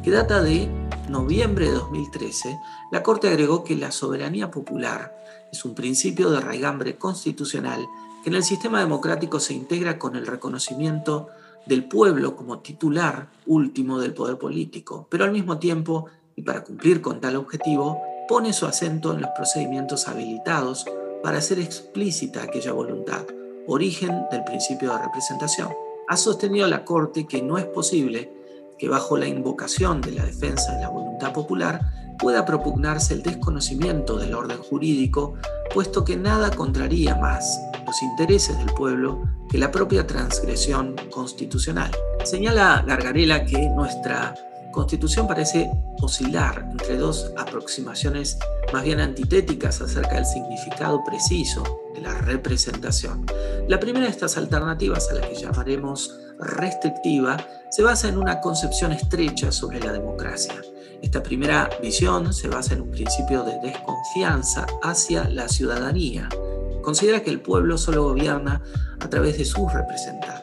que 0.03 0.11
data 0.11 0.43
de 0.43 0.69
noviembre 1.09 1.67
de 1.67 1.73
2013, 1.73 2.59
la 2.91 3.05
Corte 3.05 3.29
agregó 3.29 3.63
que 3.63 3.77
la 3.77 3.93
soberanía 3.93 4.51
popular 4.51 5.17
es 5.53 5.65
un 5.65 5.77
principio 5.77 6.31
de 6.31 6.41
raigambre 6.41 6.99
constitucional 6.99 7.87
que 8.25 8.31
en 8.31 8.35
el 8.35 8.43
sistema 8.43 8.81
democrático 8.81 9.39
se 9.39 9.55
integra 9.55 10.01
con 10.01 10.17
el 10.17 10.27
reconocimiento 10.27 11.29
del 11.65 11.85
pueblo 11.85 12.35
como 12.35 12.59
titular 12.59 13.29
último 13.47 14.01
del 14.01 14.15
poder 14.15 14.37
político, 14.37 15.07
pero 15.09 15.23
al 15.23 15.31
mismo 15.31 15.61
tiempo, 15.61 16.07
y 16.35 16.43
para 16.43 16.65
cumplir 16.65 17.01
con 17.01 17.21
tal 17.21 17.37
objetivo, 17.37 18.03
pone 18.27 18.53
su 18.53 18.67
acento 18.67 19.15
en 19.15 19.21
los 19.21 19.31
procedimientos 19.37 20.09
habilitados 20.09 20.87
para 21.23 21.39
hacer 21.39 21.61
explícita 21.61 22.43
aquella 22.43 22.73
voluntad, 22.73 23.27
origen 23.69 24.25
del 24.33 24.43
principio 24.43 24.93
de 24.93 25.03
representación. 25.05 25.69
Ha 26.09 26.17
sostenido 26.17 26.67
la 26.67 26.85
Corte 26.85 27.29
que 27.29 27.43
no 27.43 27.59
es 27.59 27.67
posible 27.67 28.40
que 28.81 28.89
bajo 28.89 29.19
la 29.19 29.29
invocación 29.29 30.01
de 30.01 30.13
la 30.13 30.25
defensa 30.25 30.73
de 30.73 30.81
la 30.81 30.89
voluntad 30.89 31.33
popular 31.33 31.81
pueda 32.19 32.47
propugnarse 32.47 33.13
el 33.13 33.23
desconocimiento 33.23 34.17
del 34.19 34.35
orden 34.35 34.59
jurídico, 34.59 35.35
puesto 35.73 36.05
que 36.05 36.17
nada 36.17 36.51
contraría 36.51 37.15
más 37.17 37.61
los 37.87 38.03
intereses 38.03 38.57
del 38.59 38.73
pueblo 38.75 39.23
que 39.51 39.59
la 39.59 39.71
propia 39.71 40.07
transgresión 40.07 40.97
constitucional. 41.11 41.91
Señala 42.25 42.83
Gargarela 42.87 43.45
que 43.45 43.69
nuestra 43.69 44.35
Constitución 44.73 45.27
parece 45.27 45.69
oscilar 46.01 46.65
entre 46.71 46.97
dos 46.97 47.33
aproximaciones 47.37 48.39
más 48.73 48.85
bien 48.85 49.01
antitéticas 49.01 49.81
acerca 49.81 50.15
del 50.15 50.25
significado 50.25 51.03
preciso 51.05 51.65
de 51.95 52.03
la 52.03 52.15
representación. 52.21 53.27
La 53.69 53.81
primera 53.81 54.07
de 54.07 54.13
estas 54.13 54.37
alternativas, 54.37 55.11
a 55.11 55.15
la 55.15 55.29
que 55.29 55.35
llamaremos 55.35 56.17
restrictiva, 56.41 57.37
se 57.71 57.83
basa 57.83 58.09
en 58.09 58.19
una 58.19 58.41
concepción 58.41 58.93
estrecha 58.93 59.53
sobre 59.53 59.81
la 59.81 59.93
democracia. 59.93 60.55
Esta 61.03 61.23
primera 61.23 61.71
visión 61.83 62.33
se 62.33 62.49
basa 62.49 62.75
en 62.75 62.83
un 62.83 62.91
principio 62.91 63.43
de 63.43 63.59
desconfianza 63.61 64.67
hacia 64.83 65.29
la 65.29 65.49
ciudadanía. 65.49 66.29
Considera 66.83 67.23
que 67.23 67.31
el 67.31 67.41
pueblo 67.41 67.79
solo 67.79 68.05
gobierna 68.05 68.63
a 69.01 69.09
través 69.09 69.39
de 69.39 69.45
sus 69.45 69.73
representantes 69.73 70.41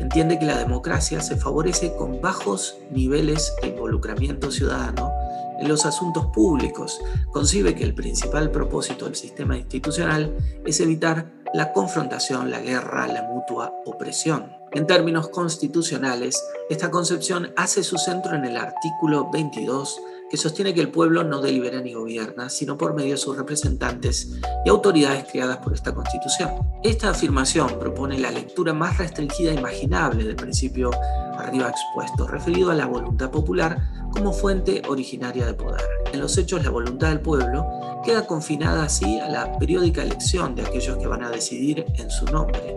entiende 0.00 0.38
que 0.38 0.46
la 0.46 0.58
democracia 0.58 1.20
se 1.20 1.36
favorece 1.36 1.94
con 1.96 2.20
bajos 2.20 2.76
niveles 2.90 3.52
de 3.62 3.68
involucramiento 3.68 4.50
ciudadano 4.50 5.12
en 5.58 5.68
los 5.68 5.86
asuntos 5.86 6.26
públicos, 6.26 7.00
concibe 7.32 7.74
que 7.74 7.84
el 7.84 7.94
principal 7.94 8.50
propósito 8.50 9.04
del 9.04 9.14
sistema 9.14 9.56
institucional 9.56 10.36
es 10.66 10.80
evitar 10.80 11.26
la 11.54 11.72
confrontación, 11.72 12.50
la 12.50 12.60
guerra, 12.60 13.06
la 13.06 13.22
mutua 13.22 13.72
opresión. 13.86 14.52
En 14.74 14.88
términos 14.88 15.28
constitucionales, 15.28 16.42
esta 16.68 16.90
concepción 16.90 17.52
hace 17.56 17.84
su 17.84 17.96
centro 17.96 18.34
en 18.34 18.44
el 18.44 18.56
artículo 18.56 19.30
22 19.30 20.00
que 20.28 20.36
sostiene 20.36 20.74
que 20.74 20.80
el 20.80 20.90
pueblo 20.90 21.22
no 21.22 21.40
delibera 21.40 21.80
ni 21.80 21.92
gobierna, 21.92 22.50
sino 22.50 22.76
por 22.76 22.92
medio 22.92 23.12
de 23.12 23.18
sus 23.18 23.36
representantes 23.36 24.32
y 24.64 24.68
autoridades 24.68 25.26
creadas 25.30 25.58
por 25.58 25.74
esta 25.74 25.94
Constitución. 25.94 26.50
Esta 26.82 27.10
afirmación 27.10 27.78
propone 27.78 28.18
la 28.18 28.32
lectura 28.32 28.72
más 28.72 28.98
restringida 28.98 29.52
imaginable 29.52 30.24
del 30.24 30.34
principio 30.34 30.90
arriba 31.38 31.68
expuesto, 31.68 32.26
referido 32.26 32.72
a 32.72 32.74
la 32.74 32.86
voluntad 32.86 33.30
popular 33.30 33.80
como 34.14 34.32
fuente 34.32 34.82
originaria 34.88 35.44
de 35.46 35.54
poder. 35.54 35.82
En 36.12 36.20
los 36.20 36.38
hechos, 36.38 36.64
la 36.64 36.70
voluntad 36.70 37.08
del 37.08 37.20
pueblo 37.20 37.66
queda 38.04 38.26
confinada 38.26 38.84
así 38.84 39.18
a 39.18 39.28
la 39.28 39.58
periódica 39.58 40.02
elección 40.02 40.54
de 40.54 40.62
aquellos 40.62 40.96
que 40.98 41.06
van 41.06 41.24
a 41.24 41.30
decidir 41.30 41.84
en 41.96 42.10
su 42.10 42.24
nombre. 42.26 42.76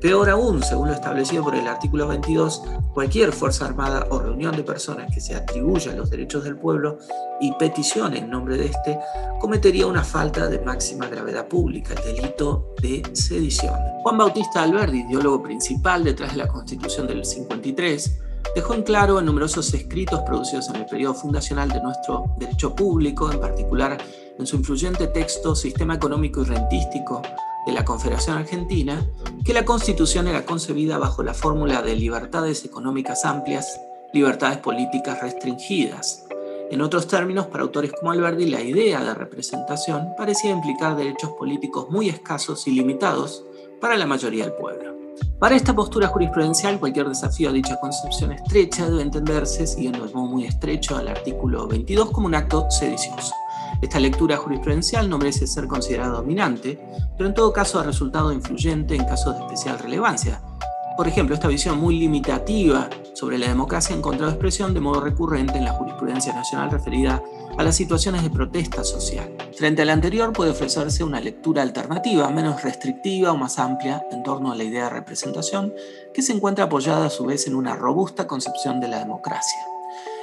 Peor 0.00 0.28
aún, 0.28 0.62
según 0.62 0.88
lo 0.88 0.94
establecido 0.94 1.42
por 1.42 1.54
el 1.54 1.66
artículo 1.66 2.06
22, 2.06 2.62
cualquier 2.92 3.32
fuerza 3.32 3.64
armada 3.64 4.06
o 4.10 4.18
reunión 4.18 4.54
de 4.54 4.62
personas 4.62 5.12
que 5.12 5.20
se 5.20 5.34
atribuya 5.34 5.94
los 5.94 6.10
derechos 6.10 6.44
del 6.44 6.56
pueblo 6.56 6.98
y 7.40 7.50
peticione 7.52 8.18
en 8.18 8.30
nombre 8.30 8.56
de 8.58 8.66
éste 8.66 8.98
cometería 9.40 9.86
una 9.86 10.04
falta 10.04 10.48
de 10.48 10.60
máxima 10.60 11.08
gravedad 11.08 11.48
pública, 11.48 11.94
el 11.94 12.14
delito 12.14 12.74
de 12.80 13.02
sedición. 13.14 13.74
Juan 14.02 14.18
Bautista 14.18 14.62
Alberdi, 14.62 15.00
ideólogo 15.00 15.42
principal 15.42 16.04
detrás 16.04 16.32
de 16.32 16.38
la 16.38 16.48
Constitución 16.48 17.06
del 17.06 17.24
53, 17.24 18.20
dejó 18.56 18.72
en 18.72 18.84
claro 18.84 19.18
en 19.18 19.26
numerosos 19.26 19.74
escritos 19.74 20.20
producidos 20.20 20.70
en 20.70 20.76
el 20.76 20.86
periodo 20.86 21.12
fundacional 21.12 21.68
de 21.68 21.82
nuestro 21.82 22.24
derecho 22.38 22.74
público, 22.74 23.30
en 23.30 23.38
particular 23.38 23.98
en 24.38 24.46
su 24.46 24.56
influyente 24.56 25.08
texto 25.08 25.54
Sistema 25.54 25.96
Económico 25.96 26.40
y 26.40 26.46
Rentístico, 26.46 27.20
de 27.66 27.72
la 27.72 27.84
Confederación 27.84 28.38
Argentina 28.38 29.06
que 29.44 29.52
la 29.52 29.66
Constitución 29.66 30.26
era 30.26 30.46
concebida 30.46 30.96
bajo 30.96 31.22
la 31.22 31.34
fórmula 31.34 31.82
de 31.82 31.96
libertades 31.96 32.64
económicas 32.64 33.26
amplias, 33.26 33.78
libertades 34.14 34.56
políticas 34.56 35.20
restringidas. 35.20 36.24
En 36.70 36.80
otros 36.80 37.08
términos, 37.08 37.48
para 37.48 37.62
autores 37.62 37.92
como 37.92 38.12
Alberti, 38.12 38.46
la 38.46 38.62
idea 38.62 39.04
de 39.04 39.12
representación 39.12 40.14
parecía 40.16 40.50
implicar 40.50 40.96
derechos 40.96 41.32
políticos 41.32 41.90
muy 41.90 42.08
escasos 42.08 42.66
y 42.66 42.70
limitados 42.70 43.44
para 43.82 43.98
la 43.98 44.06
mayoría 44.06 44.44
del 44.44 44.54
pueblo. 44.54 44.95
Para 45.38 45.54
esta 45.54 45.74
postura 45.74 46.08
jurisprudencial, 46.08 46.80
cualquier 46.80 47.08
desafío 47.08 47.50
a 47.50 47.52
dicha 47.52 47.78
concepción 47.78 48.32
estrecha 48.32 48.88
debe 48.88 49.02
entenderse, 49.02 49.66
siguiendo 49.66 50.04
el 50.04 50.14
modo 50.14 50.26
muy 50.26 50.46
estrecho 50.46 50.96
al 50.96 51.08
artículo 51.08 51.66
22, 51.68 52.10
como 52.10 52.26
un 52.26 52.34
acto 52.34 52.66
sedicioso. 52.70 53.32
Esta 53.82 54.00
lectura 54.00 54.38
jurisprudencial 54.38 55.08
no 55.10 55.18
merece 55.18 55.46
ser 55.46 55.66
considerada 55.66 56.14
dominante, 56.14 56.80
pero 57.16 57.28
en 57.28 57.34
todo 57.34 57.52
caso 57.52 57.78
ha 57.78 57.82
resultado 57.82 58.32
influyente 58.32 58.94
en 58.94 59.04
casos 59.04 59.34
de 59.34 59.42
especial 59.42 59.78
relevancia. 59.78 60.40
Por 60.96 61.06
ejemplo, 61.06 61.34
esta 61.34 61.48
visión 61.48 61.78
muy 61.78 61.98
limitativa 61.98 62.88
sobre 63.12 63.36
la 63.36 63.48
democracia 63.48 63.94
ha 63.94 63.98
encontrado 63.98 64.32
expresión 64.32 64.72
de 64.72 64.80
modo 64.80 65.02
recurrente 65.02 65.58
en 65.58 65.66
la 65.66 65.72
jurisprudencia 65.72 66.32
nacional 66.32 66.70
referida 66.70 67.22
a 67.58 67.62
las 67.62 67.76
situaciones 67.76 68.22
de 68.22 68.30
protesta 68.30 68.82
social. 68.82 69.30
Frente 69.54 69.82
a 69.82 69.84
la 69.84 69.92
anterior 69.92 70.32
puede 70.32 70.52
ofrecerse 70.52 71.04
una 71.04 71.20
lectura 71.20 71.60
alternativa, 71.60 72.30
menos 72.30 72.62
restrictiva 72.62 73.32
o 73.32 73.36
más 73.36 73.58
amplia 73.58 74.06
en 74.10 74.22
torno 74.22 74.52
a 74.52 74.56
la 74.56 74.64
idea 74.64 74.84
de 74.84 74.90
representación, 74.90 75.74
que 76.14 76.22
se 76.22 76.32
encuentra 76.32 76.64
apoyada 76.64 77.06
a 77.06 77.10
su 77.10 77.26
vez 77.26 77.46
en 77.46 77.56
una 77.56 77.76
robusta 77.76 78.26
concepción 78.26 78.80
de 78.80 78.88
la 78.88 78.98
democracia. 78.98 79.60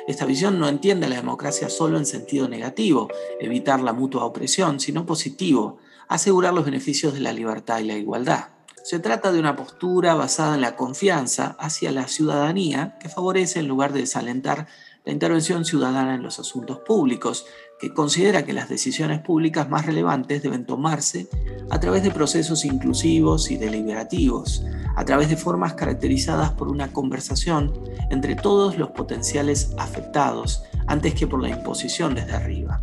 Esta 0.08 0.26
visión 0.26 0.60
no 0.60 0.68
entiende 0.68 1.08
la 1.08 1.18
democracia 1.18 1.70
solo 1.70 2.00
en 2.00 2.08
sentido 2.08 2.50
negativo, 2.50 3.10
evitar 3.40 3.80
la 3.80 3.94
mutua 3.94 4.26
opresión, 4.26 4.80
sino 4.80 5.06
positivo, 5.06 5.78
asegurar 6.08 6.54
los 6.54 6.66
beneficios 6.66 7.14
de 7.14 7.20
la 7.20 7.32
libertad 7.32 7.80
y 7.80 7.84
la 7.84 7.96
igualdad. 7.96 8.53
Se 8.84 9.00
trata 9.00 9.32
de 9.32 9.40
una 9.40 9.56
postura 9.56 10.14
basada 10.14 10.56
en 10.56 10.62
la 10.62 10.76
confianza 10.76 11.56
hacia 11.58 11.90
la 11.94 12.10
ciudadanía 12.10 12.98
que 13.00 13.08
favorece 13.08 13.60
en 13.60 13.70
lugar 13.70 13.94
de 13.94 14.02
desalentar 14.02 14.68
la 15.06 15.14
intervención 15.14 15.64
ciudadana 15.64 16.16
en 16.16 16.22
los 16.22 16.38
asuntos 16.38 16.80
públicos, 16.80 17.46
que 17.80 17.94
considera 17.94 18.44
que 18.44 18.52
las 18.52 18.68
decisiones 18.68 19.22
públicas 19.22 19.70
más 19.70 19.86
relevantes 19.86 20.44
deben 20.44 20.66
tomarse 20.66 21.30
a 21.70 21.80
través 21.80 22.04
de 22.04 22.12
procesos 22.12 22.66
inclusivos 22.66 23.52
y 23.52 23.56
deliberativos, 23.56 24.66
a 24.98 25.06
través 25.06 25.30
de 25.30 25.38
formas 25.38 25.76
caracterizadas 25.76 26.52
por 26.52 26.68
una 26.68 26.92
conversación 26.92 27.74
entre 28.10 28.36
todos 28.36 28.78
los 28.78 28.90
potenciales 28.90 29.74
afectados, 29.78 30.62
antes 30.88 31.16
que 31.16 31.26
por 31.26 31.42
la 31.42 31.50
imposición 31.50 32.16
desde 32.16 32.34
arriba. 32.34 32.82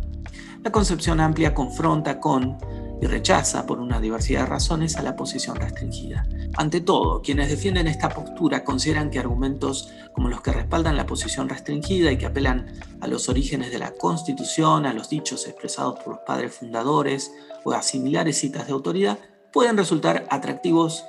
La 0.63 0.71
concepción 0.71 1.19
amplia 1.19 1.53
confronta 1.53 2.19
con 2.19 2.57
y 3.01 3.07
rechaza 3.07 3.65
por 3.65 3.79
una 3.79 3.99
diversidad 3.99 4.41
de 4.41 4.45
razones 4.45 4.95
a 4.95 5.01
la 5.01 5.15
posición 5.15 5.55
restringida. 5.55 6.27
Ante 6.55 6.81
todo, 6.81 7.21
quienes 7.21 7.49
defienden 7.49 7.87
esta 7.87 8.09
postura 8.09 8.63
consideran 8.63 9.09
que 9.09 9.19
argumentos 9.19 9.91
como 10.13 10.29
los 10.29 10.41
que 10.41 10.51
respaldan 10.51 10.95
la 10.95 11.07
posición 11.07 11.49
restringida 11.49 12.11
y 12.11 12.17
que 12.17 12.27
apelan 12.27 12.67
a 13.01 13.07
los 13.07 13.27
orígenes 13.27 13.71
de 13.71 13.79
la 13.79 13.91
Constitución, 13.91 14.85
a 14.85 14.93
los 14.93 15.09
dichos 15.09 15.47
expresados 15.47 15.99
por 15.99 16.15
los 16.15 16.23
padres 16.25 16.53
fundadores 16.53 17.31
o 17.63 17.73
a 17.73 17.81
similares 17.81 18.37
citas 18.37 18.67
de 18.67 18.73
autoridad, 18.73 19.17
pueden 19.51 19.77
resultar 19.77 20.25
atractivos 20.29 21.03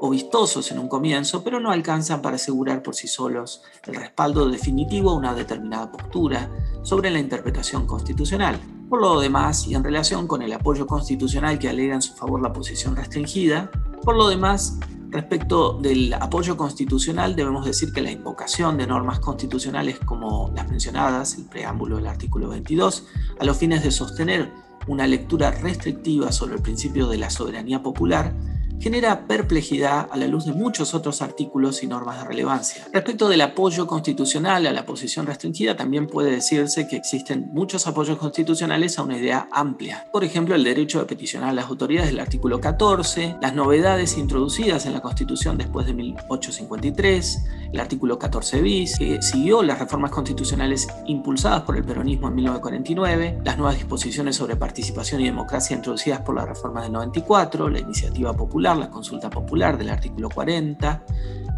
o 0.00 0.10
vistosos 0.10 0.70
en 0.70 0.78
un 0.78 0.88
comienzo, 0.88 1.42
pero 1.42 1.60
no 1.60 1.72
alcanzan 1.72 2.22
para 2.22 2.36
asegurar 2.36 2.82
por 2.82 2.94
sí 2.94 3.08
solos 3.08 3.62
el 3.86 3.96
respaldo 3.96 4.48
definitivo 4.48 5.10
a 5.10 5.16
una 5.16 5.34
determinada 5.34 5.90
postura 5.90 6.50
sobre 6.82 7.10
la 7.10 7.18
interpretación 7.18 7.86
constitucional. 7.86 8.60
Por 8.88 9.02
lo 9.02 9.20
demás, 9.20 9.66
y 9.66 9.74
en 9.74 9.84
relación 9.84 10.26
con 10.26 10.40
el 10.40 10.52
apoyo 10.52 10.86
constitucional 10.86 11.58
que 11.58 11.68
alega 11.68 11.94
en 11.94 12.00
su 12.00 12.14
favor 12.14 12.40
la 12.40 12.54
posición 12.54 12.96
restringida, 12.96 13.70
por 14.02 14.16
lo 14.16 14.28
demás, 14.28 14.78
respecto 15.10 15.74
del 15.74 16.14
apoyo 16.14 16.56
constitucional, 16.56 17.36
debemos 17.36 17.66
decir 17.66 17.92
que 17.92 18.00
la 18.00 18.10
invocación 18.10 18.78
de 18.78 18.86
normas 18.86 19.20
constitucionales 19.20 19.98
como 19.98 20.50
las 20.54 20.70
mencionadas, 20.70 21.36
el 21.36 21.44
preámbulo 21.44 21.96
del 21.96 22.06
artículo 22.06 22.48
22, 22.48 23.06
a 23.38 23.44
los 23.44 23.58
fines 23.58 23.82
de 23.82 23.90
sostener 23.90 24.50
una 24.86 25.06
lectura 25.06 25.50
restrictiva 25.50 26.32
sobre 26.32 26.54
el 26.54 26.62
principio 26.62 27.08
de 27.08 27.18
la 27.18 27.28
soberanía 27.28 27.82
popular, 27.82 28.32
genera 28.80 29.26
perplejidad 29.26 30.08
a 30.10 30.16
la 30.16 30.26
luz 30.26 30.44
de 30.44 30.52
muchos 30.52 30.94
otros 30.94 31.22
artículos 31.22 31.82
y 31.82 31.86
normas 31.86 32.18
de 32.18 32.28
relevancia. 32.28 32.86
Respecto 32.92 33.28
del 33.28 33.40
apoyo 33.40 33.86
constitucional 33.86 34.66
a 34.66 34.72
la 34.72 34.86
posición 34.86 35.26
restringida, 35.26 35.76
también 35.76 36.06
puede 36.06 36.30
decirse 36.30 36.86
que 36.86 36.96
existen 36.96 37.48
muchos 37.52 37.86
apoyos 37.86 38.18
constitucionales 38.18 38.98
a 38.98 39.02
una 39.02 39.18
idea 39.18 39.48
amplia. 39.52 40.06
Por 40.12 40.24
ejemplo, 40.24 40.54
el 40.54 40.64
derecho 40.64 41.00
de 41.00 41.06
peticionar 41.06 41.50
a 41.50 41.52
las 41.52 41.66
autoridades 41.66 42.10
del 42.10 42.20
artículo 42.20 42.60
14, 42.60 43.36
las 43.40 43.54
novedades 43.54 44.16
introducidas 44.16 44.86
en 44.86 44.92
la 44.92 45.00
Constitución 45.00 45.58
después 45.58 45.86
de 45.86 45.94
1853, 45.94 47.44
el 47.72 47.80
artículo 47.80 48.18
14 48.18 48.62
bis, 48.62 48.98
que 48.98 49.20
siguió 49.22 49.62
las 49.62 49.78
reformas 49.78 50.10
constitucionales 50.10 50.88
impulsadas 51.06 51.62
por 51.62 51.76
el 51.76 51.84
peronismo 51.84 52.28
en 52.28 52.34
1949, 52.36 53.40
las 53.44 53.58
nuevas 53.58 53.76
disposiciones 53.76 54.36
sobre 54.36 54.56
participación 54.56 55.20
y 55.20 55.24
democracia 55.24 55.76
introducidas 55.76 56.20
por 56.20 56.34
la 56.34 56.46
reforma 56.46 56.82
del 56.82 56.92
94, 56.92 57.68
la 57.68 57.80
iniciativa 57.80 58.34
popular, 58.34 58.67
la 58.76 58.90
consulta 58.90 59.30
popular 59.30 59.78
del 59.78 59.90
artículo 59.90 60.28
40 60.28 61.02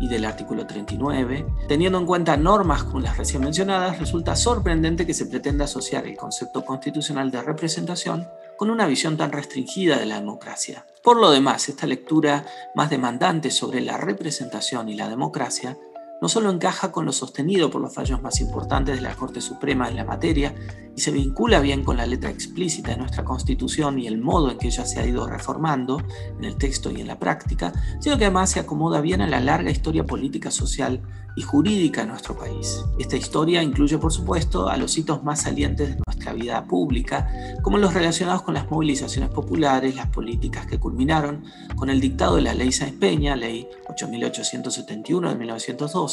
y 0.01 0.09
del 0.09 0.25
artículo 0.25 0.67
39. 0.67 1.47
Teniendo 1.69 1.99
en 1.99 2.07
cuenta 2.07 2.37
normas 2.37 2.85
como 2.85 3.01
las 3.01 3.19
recién 3.19 3.43
mencionadas, 3.43 3.99
resulta 3.99 4.37
sorprendente 4.37 5.07
que 5.07 5.15
se 5.15 5.27
pretenda 5.27 5.65
asociar 5.65 6.07
el 6.07 6.17
concepto 6.17 6.65
constitucional 6.65 7.31
de 7.31 7.43
representación 7.43 8.27
con 8.57 8.71
una 8.71 8.87
visión 8.87 9.17
tan 9.17 9.33
restringida 9.33 9.99
de 9.99 10.07
la 10.07 10.17
democracia. 10.17 10.87
Por 11.03 11.17
lo 11.17 11.31
demás, 11.31 11.69
esta 11.69 11.87
lectura 11.87 12.45
más 12.75 12.91
demandante 12.91 13.51
sobre 13.51 13.81
la 13.81 13.97
representación 13.97 14.89
y 14.89 14.95
la 14.95 15.09
democracia 15.09 15.77
no 16.21 16.29
solo 16.29 16.51
encaja 16.51 16.93
con 16.93 17.07
lo 17.07 17.13
sostenido 17.13 17.71
por 17.71 17.81
los 17.81 17.95
fallos 17.95 18.23
más 18.23 18.41
importantes 18.41 18.97
de 18.97 19.03
la 19.03 19.15
Corte 19.15 19.41
Suprema 19.41 19.89
en 19.89 19.97
la 19.97 20.05
materia 20.05 20.55
y 20.97 21.01
se 21.01 21.11
vincula 21.11 21.61
bien 21.61 21.85
con 21.85 21.97
la 21.97 22.07
letra 22.07 22.31
explícita 22.31 22.91
de 22.91 22.99
nuestra 22.99 23.25
Constitución 23.25 23.99
y 23.99 24.07
el 24.07 24.19
modo 24.19 24.51
en 24.51 24.59
que 24.59 24.69
ella 24.69 24.85
se 24.85 25.01
ha 25.01 25.07
ido 25.07 25.27
reformando 25.27 26.03
en 26.39 26.45
el 26.45 26.57
texto 26.57 26.91
y 26.91 27.01
en 27.01 27.07
la 27.07 27.19
práctica, 27.19 27.73
sino 28.01 28.19
que 28.19 28.25
además 28.25 28.51
se 28.51 28.61
acomoda 28.61 29.01
bien 29.01 29.21
a 29.23 29.27
la 29.27 29.41
larga 29.41 29.71
historia 29.71 30.05
política, 30.05 30.51
social 30.51 31.01
y 31.37 31.43
jurídica 31.43 32.03
de 32.03 32.09
nuestro 32.09 32.37
país. 32.37 32.85
Esta 32.99 33.17
historia 33.17 33.63
incluye, 33.63 33.99
por 33.99 34.13
supuesto, 34.13 34.69
a 34.69 34.77
los 34.77 34.97
hitos 34.99 35.23
más 35.23 35.43
salientes 35.43 35.91
de 35.91 36.03
nuestra 36.07 36.33
vida 36.33 36.65
pública, 36.65 37.29
como 37.63 37.79
los 37.79 37.95
relacionados 37.95 38.43
con 38.43 38.55
las 38.55 38.71
movilizaciones 38.71 39.31
populares, 39.31 39.95
las 39.95 40.09
políticas 40.09 40.67
que 40.67 40.79
culminaron 40.79 41.45
con 41.77 41.89
el 41.89 42.01
dictado 42.01 42.37
de 42.37 42.43
la 42.43 42.55
Ley 42.55 42.73
Sáenz 42.73 42.99
Peña, 42.99 43.37
Ley 43.37 43.69
8871 43.89 45.29
de 45.29 45.35
1912, 45.37 46.10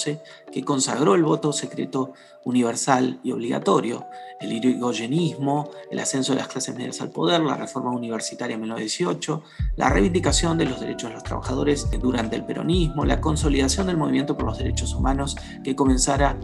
que 0.51 0.63
consagró 0.63 1.15
el 1.15 1.23
voto 1.23 1.51
secreto 1.53 2.13
universal 2.43 3.19
y 3.23 3.31
obligatorio, 3.31 4.05
el 4.39 4.53
irigoyenismo, 4.53 5.69
el 5.91 5.99
ascenso 5.99 6.33
de 6.33 6.39
las 6.39 6.47
clases 6.47 6.75
medias 6.75 7.01
al 7.01 7.09
poder, 7.09 7.41
la 7.41 7.57
reforma 7.57 7.91
universitaria 7.91 8.53
en 8.53 8.61
1918, 8.61 9.43
la 9.75 9.89
reivindicación 9.89 10.57
de 10.57 10.65
los 10.65 10.79
derechos 10.79 11.09
de 11.09 11.15
los 11.15 11.23
trabajadores 11.23 11.87
durante 11.99 12.35
el 12.35 12.45
peronismo, 12.45 13.05
la 13.05 13.19
consolidación 13.19 13.87
del 13.87 13.97
movimiento 13.97 14.37
por 14.37 14.45
los 14.45 14.57
derechos 14.57 14.93
humanos 14.93 15.35
que 15.63 15.75
comenzara 15.75 16.37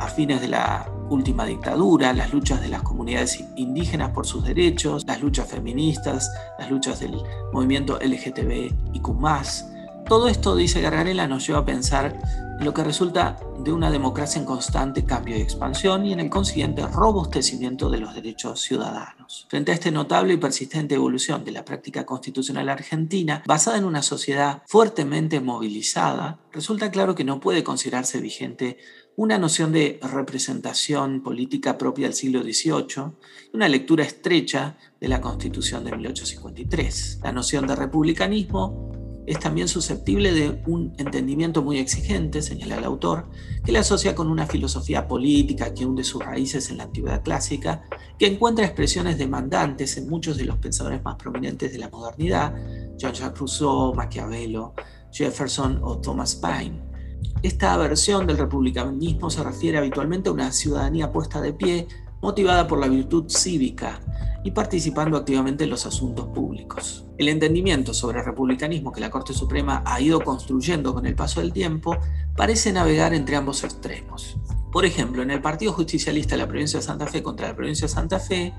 a 0.00 0.06
fines 0.06 0.40
de 0.40 0.48
la 0.48 0.90
última 1.10 1.44
dictadura, 1.44 2.12
las 2.12 2.32
luchas 2.32 2.62
de 2.62 2.68
las 2.68 2.82
comunidades 2.82 3.44
indígenas 3.56 4.10
por 4.10 4.26
sus 4.26 4.44
derechos, 4.44 5.04
las 5.06 5.20
luchas 5.20 5.48
feministas, 5.48 6.32
las 6.58 6.70
luchas 6.70 7.00
del 7.00 7.20
movimiento 7.52 7.98
LGTB 8.00 8.72
y. 8.94 9.00
Todo 10.08 10.28
esto, 10.28 10.56
dice 10.56 10.80
Gargarela, 10.80 11.28
nos 11.28 11.46
lleva 11.46 11.60
a 11.60 11.64
pensar 11.64 12.16
en 12.16 12.49
lo 12.60 12.74
que 12.74 12.84
resulta 12.84 13.38
de 13.58 13.72
una 13.72 13.90
democracia 13.90 14.38
en 14.38 14.44
constante 14.44 15.04
cambio 15.04 15.36
y 15.36 15.40
expansión 15.40 16.04
y 16.04 16.12
en 16.12 16.20
el 16.20 16.28
consiguiente 16.28 16.86
robustecimiento 16.86 17.88
de 17.88 17.98
los 17.98 18.14
derechos 18.14 18.60
ciudadanos. 18.60 19.46
Frente 19.48 19.72
a 19.72 19.74
esta 19.74 19.90
notable 19.90 20.34
y 20.34 20.36
persistente 20.36 20.94
evolución 20.94 21.42
de 21.44 21.52
la 21.52 21.64
práctica 21.64 22.04
constitucional 22.04 22.68
argentina, 22.68 23.42
basada 23.46 23.78
en 23.78 23.84
una 23.84 24.02
sociedad 24.02 24.62
fuertemente 24.66 25.40
movilizada, 25.40 26.38
resulta 26.52 26.90
claro 26.90 27.14
que 27.14 27.24
no 27.24 27.40
puede 27.40 27.64
considerarse 27.64 28.20
vigente 28.20 28.76
una 29.16 29.38
noción 29.38 29.72
de 29.72 29.98
representación 30.02 31.22
política 31.22 31.78
propia 31.78 32.06
del 32.06 32.14
siglo 32.14 32.42
XVIII 32.42 33.12
una 33.52 33.68
lectura 33.68 34.04
estrecha 34.04 34.76
de 35.00 35.08
la 35.08 35.20
Constitución 35.20 35.84
de 35.84 35.92
1853. 35.92 37.20
La 37.22 37.32
noción 37.32 37.66
de 37.66 37.76
republicanismo 37.76 38.99
es 39.26 39.38
también 39.38 39.68
susceptible 39.68 40.32
de 40.32 40.62
un 40.66 40.94
entendimiento 40.98 41.62
muy 41.62 41.78
exigente, 41.78 42.42
señala 42.42 42.78
el 42.78 42.84
autor, 42.84 43.28
que 43.64 43.72
la 43.72 43.80
asocia 43.80 44.14
con 44.14 44.28
una 44.28 44.46
filosofía 44.46 45.06
política 45.06 45.72
que 45.74 45.86
hunde 45.86 46.04
sus 46.04 46.24
raíces 46.24 46.70
en 46.70 46.78
la 46.78 46.84
antigüedad 46.84 47.22
clásica, 47.22 47.82
que 48.18 48.26
encuentra 48.26 48.64
expresiones 48.64 49.18
demandantes 49.18 49.96
en 49.96 50.08
muchos 50.08 50.36
de 50.36 50.44
los 50.44 50.58
pensadores 50.58 51.02
más 51.04 51.16
prominentes 51.16 51.72
de 51.72 51.78
la 51.78 51.88
modernidad, 51.88 52.54
Jean-Jacques 52.96 53.38
Rousseau, 53.38 53.94
Maquiavelo, 53.94 54.74
Jefferson 55.12 55.80
o 55.82 55.98
Thomas 55.98 56.34
Paine. 56.34 56.80
Esta 57.42 57.76
versión 57.76 58.26
del 58.26 58.38
republicanismo 58.38 59.30
se 59.30 59.42
refiere 59.42 59.78
habitualmente 59.78 60.28
a 60.28 60.32
una 60.32 60.52
ciudadanía 60.52 61.12
puesta 61.12 61.40
de 61.40 61.52
pie, 61.52 61.88
motivada 62.20 62.66
por 62.66 62.78
la 62.78 62.88
virtud 62.88 63.24
cívica 63.28 64.00
y 64.42 64.52
participando 64.52 65.16
activamente 65.16 65.64
en 65.64 65.70
los 65.70 65.86
asuntos 65.86 66.26
públicos. 66.28 67.04
El 67.18 67.28
entendimiento 67.28 67.92
sobre 67.92 68.20
el 68.20 68.24
republicanismo 68.24 68.92
que 68.92 69.00
la 69.00 69.10
Corte 69.10 69.34
Suprema 69.34 69.82
ha 69.84 70.00
ido 70.00 70.20
construyendo 70.20 70.94
con 70.94 71.06
el 71.06 71.14
paso 71.14 71.40
del 71.40 71.52
tiempo 71.52 71.96
parece 72.36 72.72
navegar 72.72 73.12
entre 73.12 73.36
ambos 73.36 73.64
extremos. 73.64 74.38
Por 74.72 74.84
ejemplo, 74.84 75.22
en 75.22 75.30
el 75.30 75.42
Partido 75.42 75.72
Justicialista 75.72 76.36
de 76.36 76.42
la 76.42 76.48
provincia 76.48 76.78
de 76.78 76.86
Santa 76.86 77.06
Fe 77.06 77.22
contra 77.22 77.48
la 77.48 77.56
provincia 77.56 77.86
de 77.86 77.92
Santa 77.92 78.20
Fe, 78.20 78.54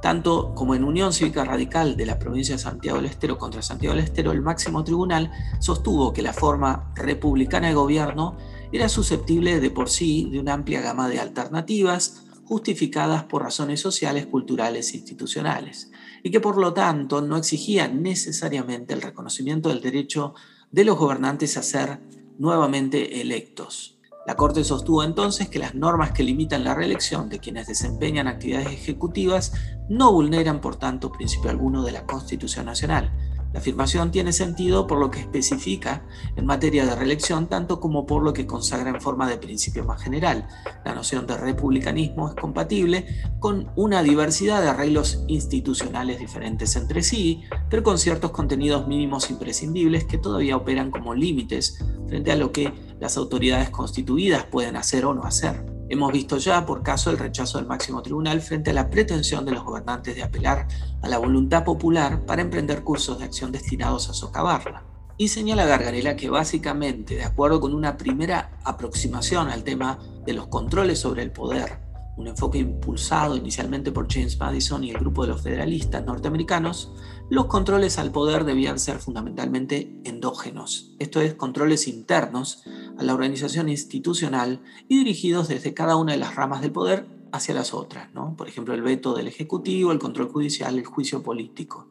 tanto 0.00 0.54
como 0.54 0.74
en 0.74 0.84
Unión 0.84 1.12
Cívica 1.12 1.44
Radical 1.44 1.96
de 1.96 2.06
la 2.06 2.18
provincia 2.18 2.56
de 2.56 2.58
Santiago 2.58 2.98
del 2.98 3.06
Estero 3.06 3.38
contra 3.38 3.62
Santiago 3.62 3.94
del 3.94 4.04
Estero, 4.04 4.32
el 4.32 4.42
máximo 4.42 4.82
tribunal 4.82 5.30
sostuvo 5.60 6.12
que 6.12 6.22
la 6.22 6.32
forma 6.32 6.92
republicana 6.94 7.68
de 7.68 7.74
gobierno 7.74 8.36
era 8.72 8.88
susceptible 8.88 9.60
de 9.60 9.70
por 9.70 9.88
sí 9.88 10.28
de 10.30 10.40
una 10.40 10.54
amplia 10.54 10.80
gama 10.80 11.08
de 11.08 11.20
alternativas 11.20 12.23
justificadas 12.44 13.24
por 13.24 13.42
razones 13.42 13.80
sociales, 13.80 14.26
culturales 14.26 14.92
e 14.92 14.98
institucionales, 14.98 15.90
y 16.22 16.30
que 16.30 16.40
por 16.40 16.56
lo 16.58 16.72
tanto 16.72 17.20
no 17.20 17.36
exigía 17.36 17.88
necesariamente 17.88 18.94
el 18.94 19.02
reconocimiento 19.02 19.68
del 19.68 19.80
derecho 19.80 20.34
de 20.70 20.84
los 20.84 20.98
gobernantes 20.98 21.56
a 21.56 21.62
ser 21.62 22.00
nuevamente 22.38 23.20
electos. 23.20 23.98
La 24.26 24.36
Corte 24.36 24.64
sostuvo 24.64 25.04
entonces 25.04 25.48
que 25.48 25.58
las 25.58 25.74
normas 25.74 26.12
que 26.12 26.22
limitan 26.22 26.64
la 26.64 26.74
reelección 26.74 27.28
de 27.28 27.40
quienes 27.40 27.66
desempeñan 27.66 28.26
actividades 28.26 28.68
ejecutivas 28.68 29.52
no 29.90 30.12
vulneran, 30.12 30.62
por 30.62 30.76
tanto, 30.76 31.12
principio 31.12 31.50
alguno 31.50 31.84
de 31.84 31.92
la 31.92 32.06
Constitución 32.06 32.64
Nacional. 32.64 33.12
La 33.54 33.60
afirmación 33.60 34.10
tiene 34.10 34.32
sentido 34.32 34.88
por 34.88 34.98
lo 34.98 35.12
que 35.12 35.20
especifica 35.20 36.02
en 36.34 36.44
materia 36.44 36.84
de 36.84 36.96
reelección, 36.96 37.46
tanto 37.46 37.78
como 37.78 38.04
por 38.04 38.24
lo 38.24 38.32
que 38.32 38.48
consagra 38.48 38.90
en 38.90 39.00
forma 39.00 39.28
de 39.28 39.38
principio 39.38 39.84
más 39.84 40.02
general. 40.02 40.48
La 40.84 40.92
noción 40.92 41.24
de 41.28 41.36
republicanismo 41.36 42.28
es 42.28 42.34
compatible 42.34 43.06
con 43.38 43.70
una 43.76 44.02
diversidad 44.02 44.60
de 44.60 44.70
arreglos 44.70 45.22
institucionales 45.28 46.18
diferentes 46.18 46.74
entre 46.74 47.04
sí, 47.04 47.44
pero 47.70 47.84
con 47.84 47.96
ciertos 47.96 48.32
contenidos 48.32 48.88
mínimos 48.88 49.30
imprescindibles 49.30 50.04
que 50.04 50.18
todavía 50.18 50.56
operan 50.56 50.90
como 50.90 51.14
límites 51.14 51.78
frente 52.08 52.32
a 52.32 52.36
lo 52.36 52.50
que 52.50 52.72
las 52.98 53.16
autoridades 53.16 53.70
constituidas 53.70 54.46
pueden 54.46 54.74
hacer 54.74 55.04
o 55.04 55.14
no 55.14 55.22
hacer. 55.22 55.73
Hemos 55.88 56.12
visto 56.12 56.38
ya, 56.38 56.64
por 56.64 56.82
caso, 56.82 57.10
el 57.10 57.18
rechazo 57.18 57.58
del 57.58 57.66
máximo 57.66 58.02
tribunal 58.02 58.40
frente 58.40 58.70
a 58.70 58.74
la 58.74 58.88
pretensión 58.88 59.44
de 59.44 59.52
los 59.52 59.64
gobernantes 59.64 60.14
de 60.14 60.22
apelar 60.22 60.66
a 61.02 61.08
la 61.08 61.18
voluntad 61.18 61.62
popular 61.62 62.24
para 62.24 62.42
emprender 62.42 62.82
cursos 62.82 63.18
de 63.18 63.26
acción 63.26 63.52
destinados 63.52 64.08
a 64.08 64.14
socavarla. 64.14 64.82
Y 65.18 65.28
señala 65.28 65.66
Gargarela 65.66 66.16
que 66.16 66.30
básicamente, 66.30 67.16
de 67.16 67.24
acuerdo 67.24 67.60
con 67.60 67.74
una 67.74 67.96
primera 67.96 68.58
aproximación 68.64 69.48
al 69.48 69.62
tema 69.62 69.98
de 70.24 70.32
los 70.32 70.48
controles 70.48 70.98
sobre 70.98 71.22
el 71.22 71.30
poder, 71.30 71.78
un 72.16 72.28
enfoque 72.28 72.58
impulsado 72.58 73.36
inicialmente 73.36 73.92
por 73.92 74.12
James 74.12 74.38
Madison 74.38 74.84
y 74.84 74.90
el 74.90 74.98
grupo 74.98 75.22
de 75.22 75.28
los 75.28 75.42
federalistas 75.42 76.04
norteamericanos, 76.04 76.92
los 77.30 77.46
controles 77.46 77.98
al 77.98 78.12
poder 78.12 78.44
debían 78.44 78.78
ser 78.78 78.98
fundamentalmente 78.98 80.00
endógenos, 80.04 80.94
esto 80.98 81.20
es, 81.20 81.34
controles 81.34 81.88
internos 81.88 82.64
a 82.98 83.02
la 83.02 83.14
organización 83.14 83.68
institucional 83.68 84.60
y 84.88 84.98
dirigidos 84.98 85.48
desde 85.48 85.74
cada 85.74 85.96
una 85.96 86.12
de 86.12 86.18
las 86.18 86.34
ramas 86.34 86.60
del 86.62 86.72
poder 86.72 87.06
hacia 87.32 87.54
las 87.54 87.74
otras, 87.74 88.12
¿no? 88.14 88.36
por 88.36 88.48
ejemplo 88.48 88.74
el 88.74 88.82
veto 88.82 89.14
del 89.14 89.26
Ejecutivo, 89.26 89.92
el 89.92 89.98
control 89.98 90.30
judicial, 90.30 90.78
el 90.78 90.86
juicio 90.86 91.22
político. 91.22 91.88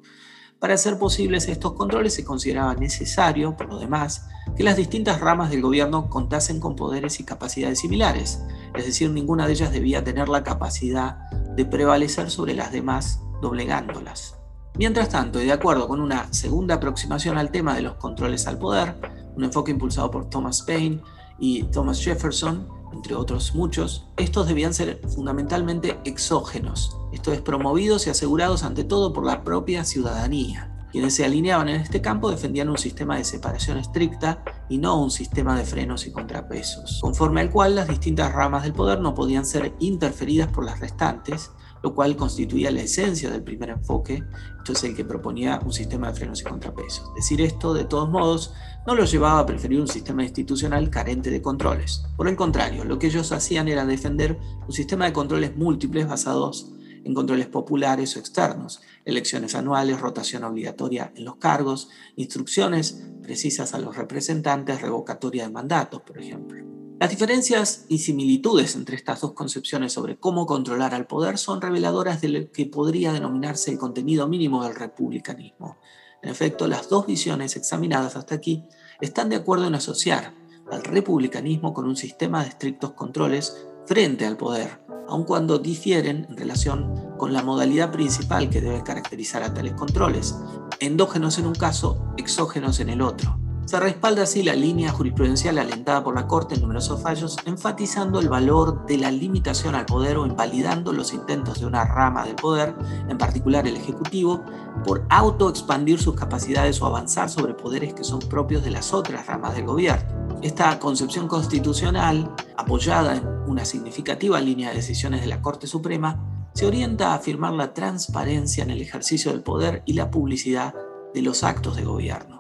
Para 0.60 0.76
hacer 0.76 0.98
posibles 0.98 1.50
estos 1.50 1.74
controles 1.74 2.14
se 2.14 2.24
consideraba 2.24 2.74
necesario, 2.76 3.58
por 3.58 3.68
lo 3.68 3.80
demás, 3.80 4.28
que 4.56 4.64
las 4.64 4.78
distintas 4.78 5.20
ramas 5.20 5.50
del 5.50 5.62
gobierno 5.62 6.10
contasen 6.10 6.62
con 6.62 6.78
poderes 6.78 7.20
y 7.20 7.26
capacidades 7.26 7.80
similares, 7.80 8.40
es 8.74 8.86
decir, 8.86 9.10
ninguna 9.10 9.46
de 9.46 9.54
ellas 9.54 9.74
debía 9.74 10.06
tener 10.06 10.30
la 10.30 10.46
capacidad 10.46 11.30
de 11.58 11.66
prevalecer 11.66 12.32
sobre 12.32 12.54
las 12.54 12.72
demás 12.72 13.20
doblegándolas. 13.42 14.38
Mientras 14.76 15.10
tanto, 15.10 15.42
y 15.42 15.46
de 15.46 15.52
acuerdo 15.52 15.88
con 15.88 16.00
una 16.00 16.32
segunda 16.34 16.76
aproximación 16.76 17.38
al 17.38 17.52
tema 17.52 17.76
de 17.76 17.82
los 17.82 17.96
controles 17.96 18.48
al 18.48 18.58
poder, 18.58 18.96
un 19.36 19.44
enfoque 19.44 19.72
impulsado 19.72 20.12
por 20.12 20.30
Thomas 20.30 20.62
Paine 20.62 21.02
y 21.40 21.64
Thomas 21.64 22.04
Jefferson, 22.04 22.68
entre 22.94 23.16
otros 23.16 23.56
muchos, 23.56 24.06
estos 24.18 24.48
debían 24.48 24.74
ser 24.74 25.02
fundamentalmente 25.08 26.00
exógenos, 26.06 26.98
esto 27.12 27.34
es, 27.34 27.42
promovidos 27.42 28.08
y 28.08 28.12
asegurados 28.12 28.64
ante 28.64 28.84
todo 28.84 29.14
por 29.14 29.26
la 29.26 29.44
propia 29.44 29.84
ciudadanía. 29.84 30.70
Quienes 30.92 31.16
se 31.16 31.26
alineaban 31.26 31.70
en 31.70 31.82
este 31.82 32.02
campo 32.02 32.30
defendían 32.30 32.70
un 32.70 32.78
sistema 32.78 33.18
de 33.18 33.24
separación 33.24 33.80
estricta 33.80 34.44
y 34.70 34.78
no 34.78 35.02
un 35.02 35.10
sistema 35.10 35.58
de 35.58 35.66
frenos 35.66 36.06
y 36.06 36.12
contrapesos, 36.12 37.00
conforme 37.02 37.42
al 37.42 37.50
cual 37.50 37.76
las 37.76 37.88
distintas 37.88 38.32
ramas 38.32 38.62
del 38.62 38.74
poder 38.74 39.02
no 39.02 39.16
podían 39.16 39.44
ser 39.44 39.74
interferidas 39.80 40.52
por 40.52 40.64
las 40.64 40.80
restantes, 40.80 41.50
lo 41.82 41.96
cual 41.96 42.16
constituía 42.16 42.70
la 42.70 42.82
esencia 42.82 43.32
del 43.32 43.44
primer 43.44 43.72
enfoque, 43.72 44.24
esto 44.60 44.74
es 44.74 44.84
el 44.84 44.96
que 44.96 45.04
proponía 45.04 45.60
un 45.66 45.74
sistema 45.74 46.08
de 46.10 46.14
frenos 46.14 46.42
y 46.42 46.44
contrapesos. 46.44 47.14
Decir 47.16 47.42
esto, 47.42 47.74
de 47.74 47.86
todos 47.86 48.10
modos, 48.10 48.54
no 48.86 48.96
los 48.96 49.12
llevaba 49.12 49.40
a 49.40 49.46
preferir 49.46 49.80
un 49.80 49.88
sistema 49.88 50.24
institucional 50.24 50.90
carente 50.90 51.30
de 51.30 51.42
controles. 51.42 52.04
Por 52.18 52.28
el 52.28 52.36
contrario, 52.36 52.84
lo 52.84 53.00
que 53.00 53.08
ellos 53.08 53.32
hacían 53.32 53.68
era 53.68 53.86
defender 53.86 54.38
un 54.68 54.74
sistema 54.74 55.06
de 55.06 55.14
controles 55.14 55.56
múltiples 55.56 56.08
basados 56.08 56.74
en 57.06 57.14
controles 57.14 57.48
populares 57.48 58.16
o 58.16 58.20
externos, 58.20 58.82
elecciones 59.06 59.56
anuales, 59.56 60.00
rotación 60.00 60.44
obligatoria 60.44 61.12
en 61.16 61.26
los 61.26 61.36
cargos, 61.36 61.90
instrucciones 62.16 63.04
precisas 63.22 63.74
a 63.74 63.80
los 63.80 63.96
representantes, 63.96 64.82
revocatoria 64.82 65.44
de 65.44 65.52
mandatos, 65.52 66.02
por 66.02 66.18
ejemplo. 66.18 66.64
Las 67.00 67.10
diferencias 67.10 67.86
y 67.90 67.98
similitudes 67.98 68.76
entre 68.76 68.96
estas 68.96 69.22
dos 69.22 69.34
concepciones 69.34 69.92
sobre 69.92 70.18
cómo 70.18 70.46
controlar 70.46 70.94
al 70.94 71.08
poder 71.08 71.38
son 71.38 71.60
reveladoras 71.60 72.22
de 72.22 72.30
lo 72.30 72.52
que 72.52 72.66
podría 72.66 73.12
denominarse 73.12 73.72
el 73.72 73.78
contenido 73.78 74.28
mínimo 74.28 74.64
del 74.64 74.76
republicanismo. 74.76 75.78
En 76.24 76.30
efecto, 76.30 76.68
las 76.68 76.88
dos 76.90 77.06
visiones 77.06 77.58
examinadas 77.58 78.16
hasta 78.16 78.36
aquí 78.36 78.64
están 79.02 79.30
de 79.30 79.36
acuerdo 79.36 79.68
en 79.68 79.76
asociar 79.76 80.34
al 80.72 80.84
republicanismo 80.84 81.74
con 81.74 81.86
un 81.86 81.98
sistema 81.98 82.42
de 82.42 82.50
estrictos 82.50 82.94
controles 82.94 83.68
frente 83.86 84.26
al 84.26 84.38
poder, 84.38 84.80
aun 85.10 85.26
cuando 85.26 85.60
difieren 85.60 86.26
en 86.30 86.38
relación 86.38 87.14
con 87.18 87.34
la 87.34 87.44
modalidad 87.44 87.92
principal 87.92 88.50
que 88.50 88.62
debe 88.62 88.84
caracterizar 88.84 89.44
a 89.44 89.54
tales 89.54 89.74
controles, 89.74 90.36
endógenos 90.80 91.38
en 91.40 91.48
un 91.48 91.56
caso, 91.56 92.14
exógenos 92.18 92.80
en 92.80 92.90
el 92.90 93.02
otro. 93.02 93.43
Se 93.66 93.80
respalda 93.80 94.24
así 94.24 94.44
la 94.44 94.56
línea 94.56 94.92
jurisprudencial 94.92 95.58
alentada 95.58 96.04
por 96.04 96.16
la 96.16 96.28
Corte 96.28 96.56
en 96.56 96.62
numerosos 96.62 97.02
fallos, 97.02 97.38
enfatizando 97.46 98.20
el 98.20 98.28
valor 98.28 98.86
de 98.86 98.98
la 98.98 99.10
limitación 99.10 99.74
al 99.74 99.86
poder 99.86 100.18
o 100.18 100.26
invalidando 100.26 100.92
los 100.92 101.14
intentos 101.14 101.62
de 101.62 101.66
una 101.66 101.86
rama 101.86 102.26
del 102.26 102.36
poder, 102.36 102.76
en 103.08 103.18
particular 103.18 103.66
el 103.66 103.78
Ejecutivo, 103.78 104.44
por 104.86 105.06
autoexpandir 105.10 106.00
sus 106.00 106.14
capacidades 106.14 106.82
o 106.82 106.86
avanzar 106.86 107.30
sobre 107.30 107.54
poderes 107.54 107.94
que 107.94 108.04
son 108.04 108.20
propios 108.20 108.66
de 108.66 108.72
las 108.72 108.94
otras 108.94 109.26
ramas 109.28 109.56
del 109.56 109.66
gobierno. 109.66 110.40
Esta 110.42 110.78
concepción 110.78 111.30
constitucional, 111.30 112.36
apoyada 112.58 113.16
en 113.16 113.26
una 113.48 113.64
significativa 113.64 114.42
línea 114.42 114.70
de 114.70 114.76
decisiones 114.76 115.22
de 115.22 115.28
la 115.28 115.42
Corte 115.42 115.68
Suprema, 115.68 116.50
se 116.54 116.66
orienta 116.66 117.12
a 117.12 117.16
afirmar 117.16 117.54
la 117.54 117.74
transparencia 117.74 118.64
en 118.64 118.72
el 118.72 118.82
ejercicio 118.82 119.32
del 119.32 119.42
poder 119.42 119.84
y 119.86 119.94
la 119.94 120.12
publicidad 120.12 120.76
de 121.14 121.22
los 121.22 121.44
actos 121.44 121.78
de 121.78 121.84
gobierno. 121.84 122.33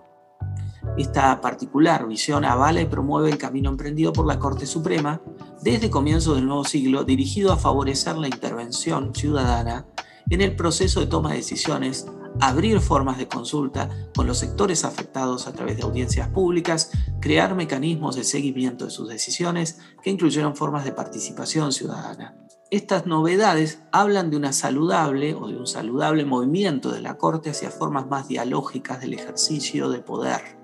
Esta 0.96 1.42
particular 1.42 2.08
visión 2.08 2.46
avala 2.46 2.82
y 2.82 2.86
promueve 2.86 3.32
el 3.32 3.40
camino 3.40 3.70
emprendido 3.70 4.14
por 4.14 4.28
la 4.28 4.38
Corte 4.38 4.68
Suprema, 4.68 5.22
desde 5.62 5.90
comienzos 5.90 6.36
del 6.36 6.46
nuevo 6.46 6.66
siglo 6.66 7.04
dirigido 7.04 7.52
a 7.52 7.58
favorecer 7.58 8.16
la 8.18 8.28
intervención 8.28 9.16
ciudadana 9.16 9.88
en 10.30 10.42
el 10.42 10.56
proceso 10.56 11.00
de 11.00 11.08
toma 11.08 11.32
de 11.32 11.38
decisiones, 11.38 12.06
abrir 12.40 12.80
formas 12.80 13.18
de 13.18 13.28
consulta 13.28 13.90
con 14.16 14.28
los 14.28 14.38
sectores 14.38 14.86
afectados 14.86 15.48
a 15.48 15.54
través 15.54 15.78
de 15.78 15.84
audiencias 15.84 16.30
públicas, 16.30 16.92
crear 17.20 17.56
mecanismos 17.56 18.16
de 18.16 18.24
seguimiento 18.24 18.86
de 18.86 18.92
sus 18.92 19.10
decisiones 19.10 19.80
que 20.04 20.12
incluyeron 20.12 20.56
formas 20.56 20.86
de 20.86 20.92
participación 20.92 21.72
ciudadana. 21.72 22.36
Estas 22.70 23.06
novedades 23.06 23.80
hablan 23.92 24.30
de 24.30 24.38
una 24.38 24.54
saludable 24.54 25.34
o 25.36 25.48
de 25.48 25.58
un 25.58 25.68
saludable 25.68 26.26
movimiento 26.26 26.92
de 26.92 27.02
la 27.02 27.18
Corte 27.18 27.50
hacia 27.50 27.70
formas 27.70 28.08
más 28.08 28.28
dialógicas 28.28 29.00
del 29.02 29.14
ejercicio 29.14 29.90
de 29.90 30.00
poder, 30.00 30.63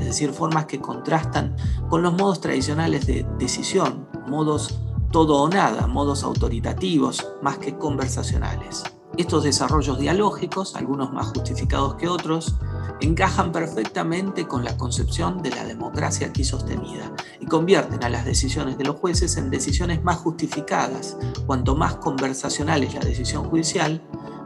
es 0.00 0.06
decir, 0.06 0.32
formas 0.32 0.64
que 0.64 0.80
contrastan 0.80 1.54
con 1.88 2.02
los 2.02 2.14
modos 2.14 2.40
tradicionales 2.40 3.06
de 3.06 3.26
decisión, 3.38 4.08
modos 4.26 4.80
todo 5.12 5.42
o 5.42 5.48
nada, 5.48 5.86
modos 5.86 6.22
autoritativos 6.22 7.28
más 7.42 7.58
que 7.58 7.76
conversacionales. 7.76 8.82
Estos 9.16 9.42
desarrollos 9.42 9.98
dialógicos, 9.98 10.76
algunos 10.76 11.12
más 11.12 11.26
justificados 11.26 11.96
que 11.96 12.08
otros, 12.08 12.54
encajan 13.00 13.50
perfectamente 13.50 14.46
con 14.46 14.64
la 14.64 14.76
concepción 14.76 15.42
de 15.42 15.50
la 15.50 15.64
democracia 15.64 16.28
aquí 16.28 16.44
sostenida 16.44 17.12
y 17.40 17.46
convierten 17.46 18.04
a 18.04 18.08
las 18.08 18.24
decisiones 18.24 18.78
de 18.78 18.84
los 18.84 18.96
jueces 18.96 19.36
en 19.36 19.50
decisiones 19.50 20.02
más 20.04 20.18
justificadas. 20.18 21.16
Cuanto 21.46 21.74
más 21.74 21.96
conversacional 21.96 22.84
es 22.84 22.94
la 22.94 23.00
decisión 23.00 23.44
judicial, 23.44 24.00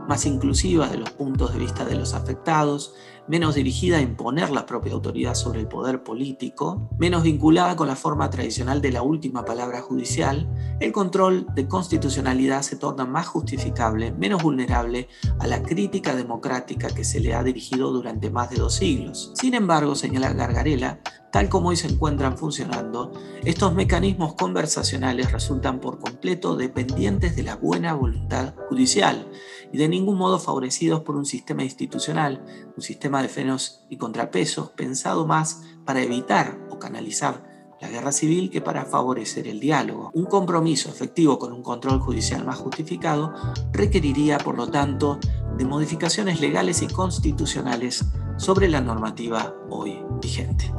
más 0.09 0.27
inclusiva 0.27 0.89
de 0.89 0.99
los 0.99 1.11
puntos 1.11 1.53
de 1.53 1.59
vista 1.59 1.85
de 1.85 1.97
los 1.97 2.15
afectados, 2.15 2.95
menos 3.29 3.55
dirigida 3.55 3.99
a 3.99 4.03
imponer 4.03 4.51
la 4.51 4.67
propia 4.67 4.93
autoridad 4.93 5.35
sobre 5.35 5.61
el 5.61 5.69
poder 5.69 6.03
político, 6.03 6.89
menos 6.99 7.23
vinculada 7.23 7.77
con 7.77 7.89
la 7.89 7.97
forma 7.97 8.31
tradicional 8.31 8.81
de 8.81 8.93
la 8.93 9.03
última 9.03 9.45
palabra 9.45 9.81
judicial, 9.81 10.49
el 10.81 10.93
control 10.93 11.47
de 11.55 11.67
constitucionalidad 11.67 12.63
se 12.63 12.77
torna 12.77 13.05
más 13.05 13.27
justificable, 13.27 14.13
menos 14.13 14.43
vulnerable 14.43 15.09
a 15.39 15.47
la 15.47 15.63
crítica 15.63 16.15
democrática 16.15 16.89
que 16.89 17.05
se 17.05 17.21
le 17.21 17.35
ha 17.35 17.43
dirigido 17.43 17.91
durante 17.93 18.31
más 18.31 18.51
de 18.51 18.57
dos 18.57 18.75
siglos. 18.75 19.33
Sin 19.35 19.55
embargo, 19.55 19.95
señala 19.95 20.33
Gargarela, 20.33 21.01
tal 21.35 21.49
como 21.49 21.71
hoy 21.71 21.77
se 21.77 21.89
encuentran 21.89 22.39
funcionando, 22.39 23.13
estos 23.45 23.75
mecanismos 23.75 24.35
conversacionales 24.35 25.33
resultan 25.33 25.81
por 25.81 25.99
completo 25.99 26.55
dependientes 26.55 27.35
de 27.35 27.43
la 27.43 27.57
buena 27.57 27.93
voluntad 27.95 28.55
judicial 28.69 29.29
y 29.73 29.79
de 29.79 29.89
ningún 29.89 30.17
modo 30.17 30.39
favorecidos 30.39 31.01
por 31.01 31.17
un 31.17 31.27
sistema 31.27 31.65
institucional, 31.65 32.45
un 32.77 32.83
de 33.23 33.29
frenos 33.29 33.85
y 33.89 33.97
contrapesos 33.97 34.71
pensado 34.71 35.27
más 35.27 35.63
para 35.85 36.03
evitar 36.03 36.59
o 36.71 36.79
canalizar 36.79 37.43
la 37.81 37.89
guerra 37.89 38.13
civil 38.13 38.51
que 38.51 38.61
para 38.61 38.85
favorecer 38.85 39.47
el 39.47 39.61
diálogo. 39.61 40.11
Un 40.15 40.25
compromiso 40.25 40.89
efectivo 40.89 41.39
con 41.39 41.53
un 41.53 41.63
control 41.63 42.01
judicial 42.01 42.45
más 42.45 42.57
justificado 42.57 43.35
requeriría, 43.73 44.39
por 44.39 44.57
lo 44.57 44.69
tanto, 44.69 45.19
de 45.57 45.65
modificaciones 45.65 46.41
legales 46.41 46.83
y 46.83 46.87
constitucionales 46.87 48.05
sobre 48.37 48.69
la 48.69 48.81
normativa 48.81 49.55
hoy 49.69 50.03
vigente. 50.23 50.73